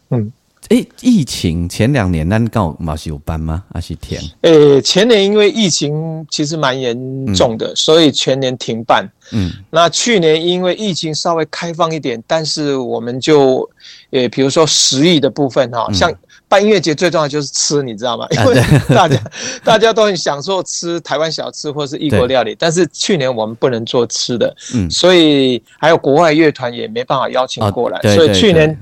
[0.08, 0.32] 嗯。
[0.68, 3.62] 哎，疫情前两年那刚好马是有班吗？
[3.72, 4.18] 还是停？
[4.40, 6.96] 诶，前年因为疫情其实蛮严
[7.34, 9.08] 重的，所以全年停办。
[9.32, 13.68] 嗯，那去年因为疫情稍微开放一点，但是我们就，
[14.10, 16.12] 诶，比如说食艺的部分哈，像
[16.48, 18.26] 办音乐节最重要就是吃，你知道吗？
[18.30, 19.22] 因为大家
[19.62, 28.76] 大家都很享受吃台湾小吃或是异国料理，但是去年我们不能做吃的，嗯，所以还有国外乐团也没办法邀请过来，所以去年。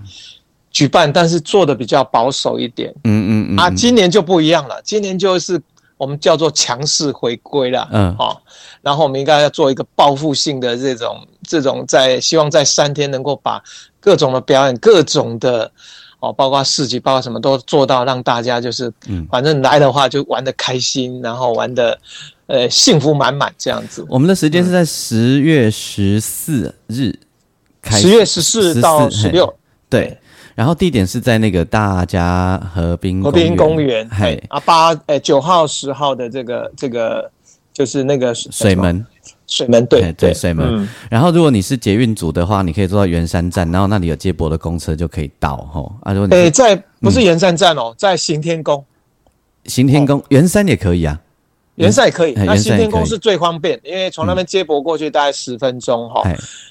[0.74, 2.92] 举办，但是做的比较保守一点。
[3.04, 3.56] 嗯嗯嗯。
[3.56, 5.58] 啊，今年就不一样了，今年就是
[5.96, 7.88] 我们叫做强势回归了。
[7.92, 8.14] 嗯。
[8.16, 8.42] 好，
[8.82, 13.62] 然后我们应该要做一个报复性的这种这种，在希望在三天能够把
[14.00, 15.70] 各种的表演、各种的
[16.18, 21.96] 哦，包括市集、包括什么都做到，让大家就是，嗯，反正来的话就玩的开心，然后玩的
[22.48, 24.04] 呃幸福满满这样子。
[24.08, 27.16] 我们的时间是在十月十四日
[27.80, 29.54] 开，十月十四到十六，
[29.88, 30.18] 对。
[30.54, 34.42] 然后地点是在那个大家河滨河滨公园，嘿。
[34.48, 37.30] 啊八诶九号十号的这个这个
[37.72, 39.04] 就是那个水门。
[39.46, 40.88] 水门对对水门。
[41.10, 45.92] 然后如果你是捷运组的话，你可以坐到圆山站，然后那里有接驳的公车就可以到哈。
[46.02, 48.82] 啊，如果诶在不是圆山站哦，在行天宫，
[49.66, 51.20] 行天宫圆山也可以啊。
[51.74, 56.22] 圆山也可以，那行天宫是最方便，因为从那边接驳过去大概十分钟哈。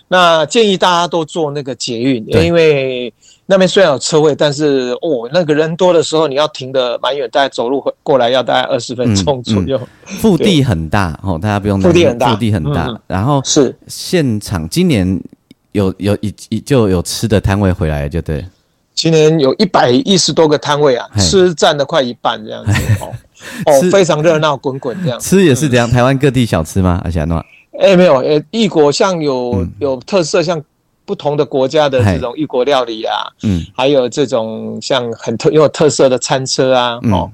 [0.07, 3.13] 那建议大家都坐那个捷运，因为
[3.45, 9.79] 那边虽然有车位，但是哦，那个人多的时候你要停的蛮远，大概走路回过来要大概二十分钟左右。
[10.05, 12.97] 腹地很大哦，大家不用腹地很大，腹地很大。
[13.05, 15.21] 然后是现场今年
[15.73, 18.45] 有有一一就有吃的摊位回来就对。
[18.95, 22.71] 今年有一百一十多个摊位啊，吃占了快一半这样子
[23.01, 23.11] 哦。
[23.65, 25.19] 哦， 非常热闹滚滚这样。
[25.19, 27.01] 吃也是这样，台湾各地小吃吗？
[27.03, 27.43] 而且那
[27.79, 30.61] 哎没有，呃，异国像有有特色，像
[31.05, 37.29] 不同的国家的这种异国料理啊，嗯，还有这种像很特有特色的餐车啊，哦，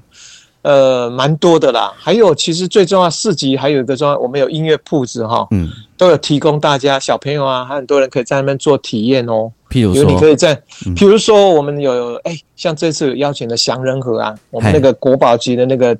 [0.62, 1.92] 呃，蛮多的啦。
[1.96, 9.50] 还有，其实最重要市集还有一个重要，我们有音乐铺子哈，嗯，都有提供大家小朋友啊，还很多人可以在那边做体验哦。
[9.70, 10.54] 譬如说，你可以在，
[10.96, 15.96] 譬如说，我们有哎，像这次邀请的祥仁和啊，我们那个国宝级的那个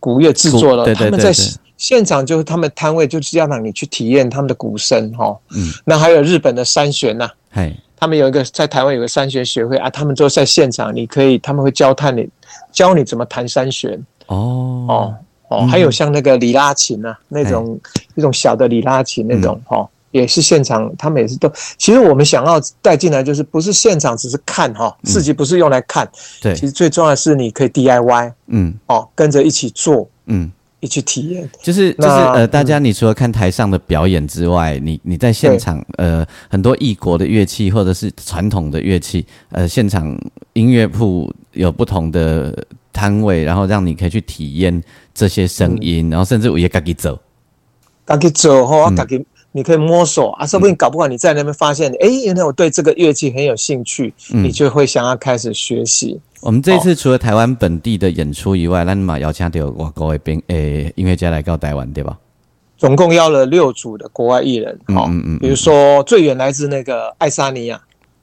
[0.00, 1.30] 古乐制作了，他们在
[1.82, 5.36] 现场就是他们摊位就是要让你去体验他们的鼓声哈。
[5.50, 12.28] 嗯，那还有日本的三弦呐，嘿，他们有一个在台湾有个三弦学会啊，他们都在现场，你可以他们会教探你。
[12.70, 15.14] 教你怎么弹三弦哦哦
[15.48, 17.76] 哦，还有像那个里拉琴啊，那种
[18.14, 21.50] 那种小的里拉琴那种哈，也是现场，他们也是都。
[21.76, 26.08] 其实我们想要带进来，就是不是现场只是看哈，自己不是用来看。
[26.40, 30.48] 对，其实最重要的是你可以 DIY，嗯，哦，跟着一起做，嗯。
[30.82, 40.18] 一去体验，就是就是呃，大家你除了看台上的表演之外，你你在现场呃，很多异国的乐器或者是传统的乐器，呃，现场
[40.54, 42.52] 音乐铺有不同的
[42.92, 44.82] 摊位，然后让你可以去体验
[45.14, 47.16] 这些声音，然后甚至我也自己走，
[48.04, 49.24] 自己走哈，自己。
[49.54, 56.18] 你可以摸索啊，说不定搞不好你在那边发现，哎，原来我对这个乐器很有兴趣，你就会想要开始学习。
[56.42, 62.18] 我们这次除了台湾本地的演出以外，那你嘛邀请到外国的宾诶音乐家来到台湾，对吧？
[62.76, 65.08] 总共邀了六组的国外艺人，好，
[65.40, 67.80] 比如说最远来自那个爱沙尼亚。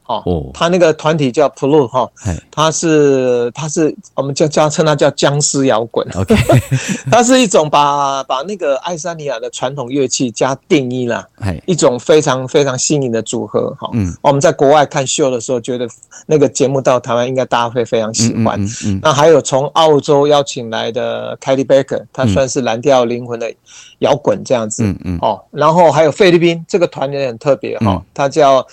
[0.10, 2.10] 哦，他那个团体叫 Plu 哈，
[2.50, 6.36] 他是他是我们叫叫称他叫僵尸摇滚，OK，
[7.12, 11.28] 它是一种把把那个爱沙尼亚的传统乐器加定义了，
[11.68, 13.88] 一种非常非常新颖的组合哈。
[13.94, 15.88] 嗯，我们在国外看秀的时候，觉得
[16.26, 18.60] 那个节目到台湾应该大家会非常喜欢。
[18.60, 23.54] 嗯嗯，那还有从澳洲邀请来的 Kelly Baker，他算是蓝调灵魂的
[24.00, 24.84] 摇滚这样子。
[24.84, 28.66] 嗯嗯，哦，然后还有菲律宾这个团也很特别哈，他叫。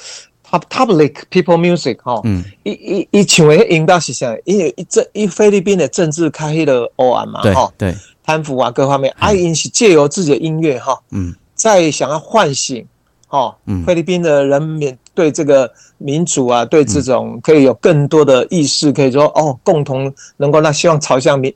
[0.50, 2.22] Public People Music 哈，
[2.62, 4.36] 一一一请为引导是啥？
[4.44, 7.94] 因为一政一菲律宾的政治开黑的欧安嘛哈，对。
[8.24, 12.84] 贪腐啊各方面，爱因是借由自己的音乐哈，嗯，在想要唤醒
[13.28, 21.54] 哈，菲律宾的人民对这个民主啊，对这种可以有更多的意识，可以说哦，共同能够让希望朝向民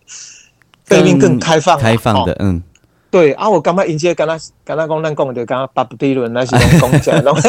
[0.84, 2.62] 菲律宾更开放开放的嗯。
[3.10, 7.40] 对啊，我刚刚迎接跟他跟他讲，咱讲就刚刚巴布迪伦那些人讲讲，然后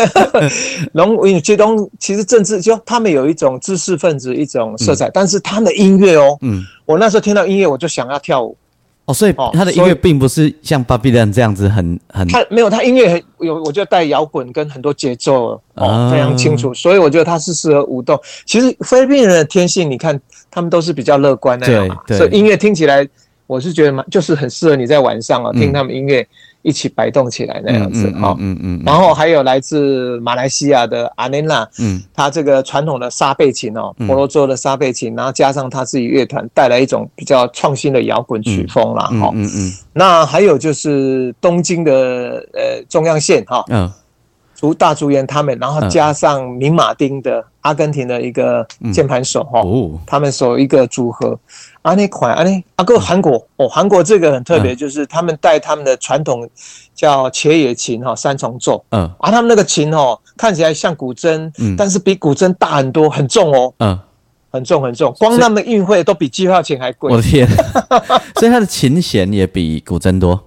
[0.92, 8.58] 然后其实政治就他们有一种知识分子一种色彩，但是他们的音乐哦，嗯，我那时候听到音乐我就想要跳舞
[9.06, 18.20] 哦，所以他的音乐并不是像巴比伦这样子很很，他没有他音乐很有，我觉得带摇滚跟很多节奏哦，非常清楚，所以我觉得他是适合舞动。
[18.48, 21.68] 其实菲律宾人的天性，你看他们都是比较乐观的，
[22.08, 23.08] 对，所以音乐听起来。
[23.52, 26.26] 我是觉得蛮，就是很适合你在晚上啊听他们音乐
[26.62, 28.34] 一起摆动起来那样子哈。
[28.40, 28.82] 嗯嗯。
[28.86, 39.04] 然后还有来自马来西亚的阿内娜，嗯，他这个传统的沙贝琴哦，婆罗洲的沙贝琴，然后加上他自己乐团带来一种比较创新的摇滚曲风啦。
[39.20, 39.30] 哈。
[39.34, 39.74] 嗯嗯。
[39.92, 43.92] 那还有就是东京的呃中央线哈，嗯，
[44.62, 49.64] 竹大竹园他们，然后加上明马丁的阿根廷的一个键盘手哈，
[50.06, 51.38] 他们所一个组合。
[51.82, 56.48] 啊，那款啊，那啊，个韩国哦，韩国这个很特别，就是他们带他们的传统
[56.94, 64.00] 叫茄野琴哈，三重奏，嗯，啊，他们那个琴哦，看起来像古筝，嗯，但是比古筝大很多，很重哦，嗯，
[64.52, 67.12] 很重很重，光他们运费都比机票钱还贵。
[67.12, 67.48] 我的天，
[68.38, 70.40] 所以他的琴弦也比古筝多。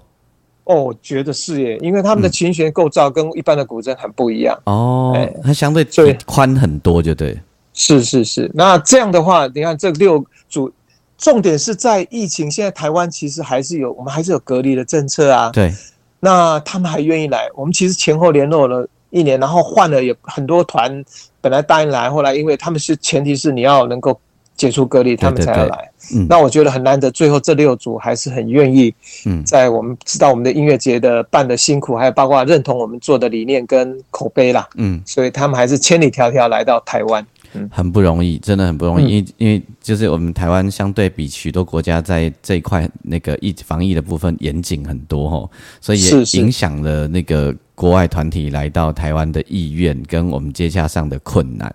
[0.64, 4.58] 哦，觉得是耶，因为他们的琴弦构造跟一般的古筝很不一样。
[4.64, 7.38] 哦，它相对最宽很多，就对。
[7.72, 10.72] 是是是，那这样的话，你看这六组。
[11.16, 15.48] 重点是在疫情，现在台湾其实还是有，我们还是有隔离的政策啊。
[15.50, 15.72] 对，
[16.18, 21.02] 那他们还愿意来，我们其实前后联络了一年，然后换了也很多团，
[21.40, 24.20] 本来答应来，后来因为他们是前提是你要能够
[24.57, 25.90] 解除隔离，他们才要来。
[26.14, 28.94] 嗯，那我觉得很难得，最后这六组还是很愿意。
[29.26, 34.68] 嗯，在我们知道我们的音乐节的办的辛苦，还有包括认同我们做的理念跟口碑啦。
[34.76, 37.26] 嗯，所以他们还是千里迢迢来到台湾。
[37.70, 45.50] 很不容易，真的很不容易，因为因为就是我们台湾相对比许多国家在这一块那个疫防疫的部分严谨很多吼，
[45.80, 51.74] 所以也影响了那个国外团体来到台湾的意愿跟我们接洽上的困难，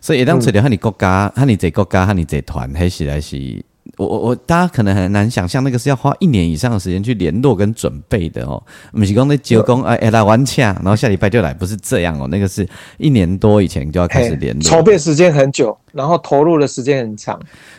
[0.00, 3.64] 所以当初的和你国家、和你这国家、和你这团，还是来是。
[3.96, 8.62] 我我我，大家可能很难想象，那个是要花一年以上的时间去联络跟准备的哦。
[8.92, 12.26] 不是讲那九公哎哎来玩洽，然后下礼拜就来，不是这样哦。
[12.28, 12.66] 那个是
[12.98, 17.38] 一年多以前就要开始联络，筹备时间很久，然后投入的时间很长。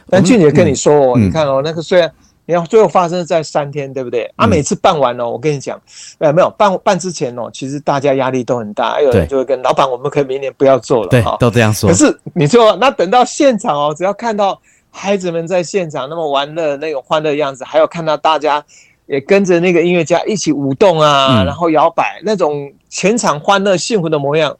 [0.09, 2.11] 但俊杰跟你说哦，你看哦，那个虽然
[2.45, 4.31] 你要最后发生在三天，对不对？
[4.35, 5.79] 啊，每次办完哦，我跟你讲，
[6.19, 11.89] 呃，没有办办之前哦，其实大家压力都很大，有人就会跟老板，我们可以明年不要做了，对，都这样说。
[11.89, 14.59] 可是你说，那等到现场哦，只要看到。
[14.91, 18.63] 孩子们在现场那么玩乐那种欢乐样子，还有看到大家
[19.07, 24.55] 也跟着那个音乐家一起舞动啊，然后摇摆那种全场欢乐幸福的模样，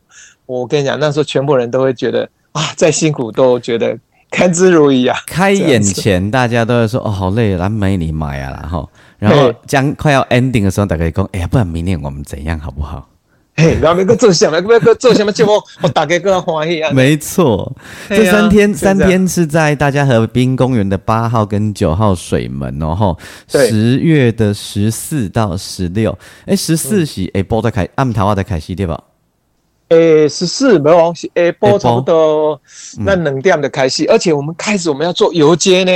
[0.46, 3.98] 我跟你讲，那时候全部人都会觉得啊，再辛苦都觉得
[4.30, 5.18] 甘之如饴啊。
[5.28, 13.08] 开演前大家都会说哦，好累，来没你买啊，然后然后将快要 ending 的时候，大家讲，哎呀，不然明年我们怎样好不好？
[13.56, 14.60] 嘿，然后每个做什么？
[14.62, 15.62] 每个做什么节目？
[15.82, 16.90] 我 大概更欢喜啊！
[16.92, 17.72] 没错，
[18.08, 22.96] 这三天三天是在大家河滨公园的八号跟九号水门哦。
[22.96, 29.00] 吼，十月的十四到十六，哎，十四是哎波的开，暗桃花的开西对吧？
[29.90, 32.60] 诶，十四没有，诶波差不多
[33.00, 35.92] 那冷点的开戏，而且我们开始我们要做游街呢。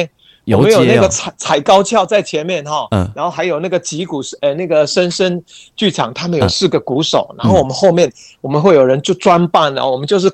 [0.46, 2.88] 有没有那个踩踩高跷在前面哈？
[2.92, 5.44] 嗯，然后还有那个击鼓，呃，那个深深
[5.76, 10.32] 剧场，他们有四个鼓手，然后我们后面我们会有人就专扮的，我们就是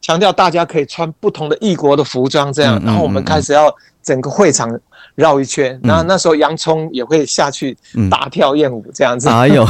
[0.00, 4.68] 强调大家可以穿不同的异国的服装这样，然后我们开始要整个会场。
[5.16, 7.76] 绕一圈，那那时候洋葱也会下去
[8.08, 9.28] 大跳艳舞这样子。
[9.28, 9.66] 哎呦，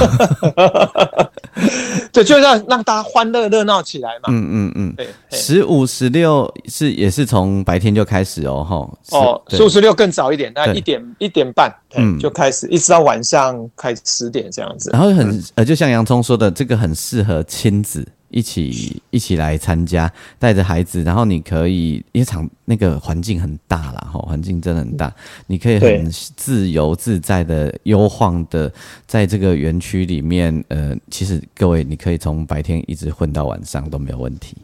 [2.12, 4.24] 对，就让让大家欢乐热闹起来嘛。
[4.28, 5.09] 嗯嗯嗯，对。
[5.30, 9.18] 十五、十六是也是从白天就开始哦，哈。
[9.18, 14.90] 哦，十五、十六更早一点，大概一点一点半，嗯，就开始，一直到晚上开十点这样子。
[14.92, 18.07] 然后很呃，就像洋葱说的，这个很适合亲子。
[18.29, 25.12] 一起一起来参加，带着孩子，然后你可以，因为场那个环境很大啦，哈，环境真的很大，
[25.47, 28.70] 你可以很自由自在的悠晃的
[29.07, 34.57] 在这个园区里面，呃，其实各位你可以从白天一直混到晚上都没有问题。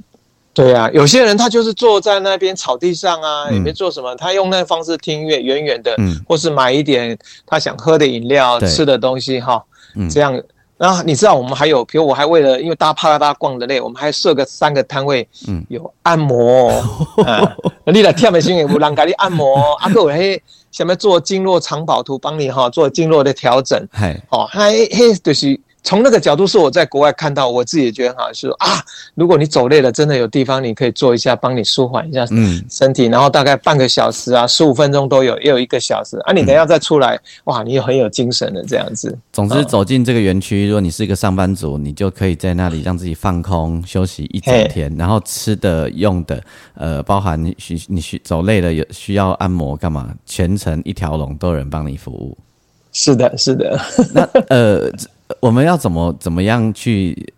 [0.55, 9.65] 对啊，有些人他就是坐在那边草地上啊，也没做什么，他用那方式听音乐，远远的，嗯，或是买一点他想喝的饮料、吃的东西，哈，
[10.11, 10.39] 这样。
[10.83, 16.73] 然后你知道我们还有，比如我还为了，因为大家怕大家逛的累，我们还设个三个摊位，嗯，有按摩，
[17.25, 20.37] 啊，你来跳美心也不让给你按摩，阿哥我还
[20.73, 25.61] 想要做经络藏宝图，帮你哈做经络的调整，嘿，哦，还嘿就是。
[25.85, 28.83] 从那个角度是我在国外看到，我自己也觉得好，是啊，
[29.15, 32.25] 如果你走累了，真的有地方你可以坐一下，帮你舒缓一下
[32.71, 39.19] 身体，然后大概半个小时啊，十五分钟都有，也有一个小时啊，你等下再出来，哇，你很有精神的这样子。
[39.33, 46.41] 总之，走进这个园区，如果你是一个上班族，你就可以在那里让自己放空休息一整天，然后吃的用的，
[46.75, 52.39] 呃，包含你需你需走累了有需要按摩干嘛，全程一条龙都有人帮你服务。
[52.93, 53.81] 是的，是的。
[54.15, 54.89] 那呃。
[55.43, 57.35] 我们要怎么怎么样去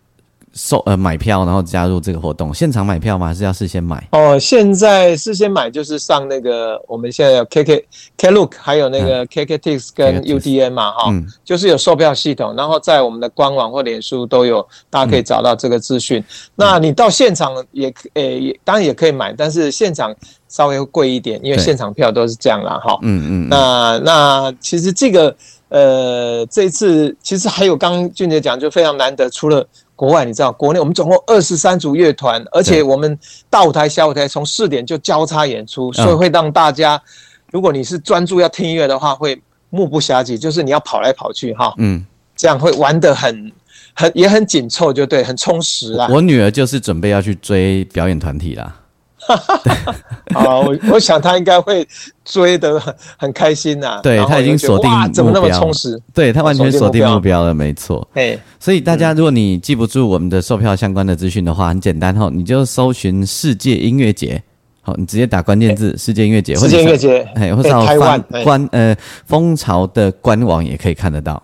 [0.55, 2.53] 售呃买票，然后加入这个活动？
[2.53, 3.27] 现场买票吗？
[3.27, 4.07] 还是要事先买？
[4.13, 7.85] 哦，现在事先买就是上那个我们现在有 K K
[8.17, 16.23] Klook，还有那个 K K Tix 跟 U D N 嘛，哈，就是有售票系统，然后在我们的官网或脸书都有，大家可以找到这个资讯。
[16.55, 20.15] 那你到现场也诶，当然也可以买，但是现场
[20.47, 22.97] 稍微会贵一点，因为现场票都是这样啦，哈。
[23.01, 23.49] 嗯嗯。
[23.49, 25.35] 那那其实这个。
[25.67, 29.27] 呃，这一次其实还有刚刚俊杰讲，就非常难得。
[29.29, 33.17] 除了国外，你知道，国内我们总共二十三组乐团，而且我们
[33.49, 37.01] 大舞台、小舞台从四点就交叉演出，所以会让大家，
[37.51, 43.51] 如果你是专注要听音乐的话，会目不暇接，就是你要跑来跑去哈，嗯，这样会玩得很
[43.93, 46.07] 很也很紧凑，就对，很充实啊。
[46.11, 48.81] 我女儿就是准备要去追表演团体啦。
[50.33, 51.87] 好，我我想他应该会
[52.23, 53.99] 追得很很开心呐。
[54.03, 55.99] 对他已经锁定怎么那么充实？
[56.13, 58.07] 对他完全锁定目标了，没错。
[58.13, 64.41] 哎，所以大家如果你记不住我们的售票相关的资讯的话，很简单哈，你就搜寻世界音乐节，
[64.81, 68.95] 好，你直接打关键字“世界音乐节”，世界音乐节，哎，或者台湾官呃
[69.25, 71.41] 蜂巢的官网也可以看得到。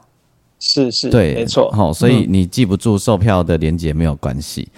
[0.64, 1.72] 是是，对，没错。
[1.72, 4.70] 好，所以你记不住售票的链接没有关系。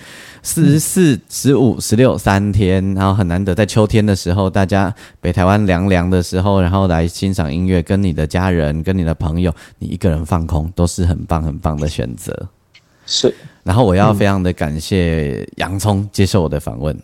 [0.41, 12.33] 四十四、十五、十六三天，然后很难得在秋天的时候，大家北台湾凉凉的时候，然后来欣赏音乐，跟你的家人、跟你的朋友，你一个人放空，都是很棒很棒的选择。
[13.05, 16.95] 是，然后我要非常的感谢洋葱接受我的访问。
[16.95, 17.01] 嗯，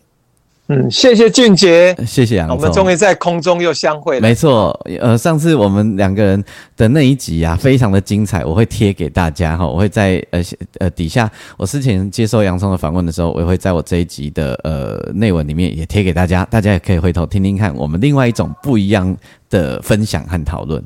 [0.91, 4.21] 谢谢俊杰，谢谢杨总，我们终于在空中又相会了。
[4.21, 6.43] 没错，呃，上次我们两个人
[6.77, 10.41] 的那一集啊，非常的精彩，我会贴给大家哈，我会在呃
[10.79, 19.17] 呃底下，我之前接受洋葱的访问的时候，我也会在我这一集的呃内文里面也贴给大家，大家也可以回头听听看我们另外一种不一样
[19.49, 20.83] 的分享和讨论。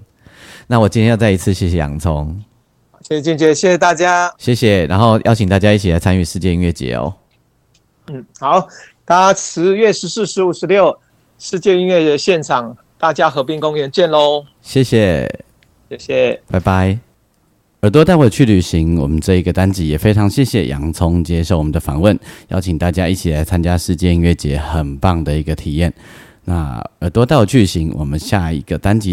[0.66, 2.42] 那我今天要再一次谢谢洋葱，
[3.02, 7.14] 谢谢俊杰，谢谢大家，谢谢，然后邀请大家一起来参与世界音乐节哦。
[8.08, 8.66] 嗯，好。
[9.06, 10.98] 大家十月十四、十五、十六
[11.38, 14.46] 世界音乐节现场，大家河滨公园见喽！
[14.62, 15.30] 谢谢，
[15.90, 16.98] 谢谢，拜拜。
[17.82, 25.94] 耳朵带我去旅行，我们这一个单集也非常谢谢洋葱接受我们的访问，邀请大家一起来参加世界音乐节，很棒的一个体验。
[26.46, 29.12] 那耳朵带我去旅行，我们下一个单集。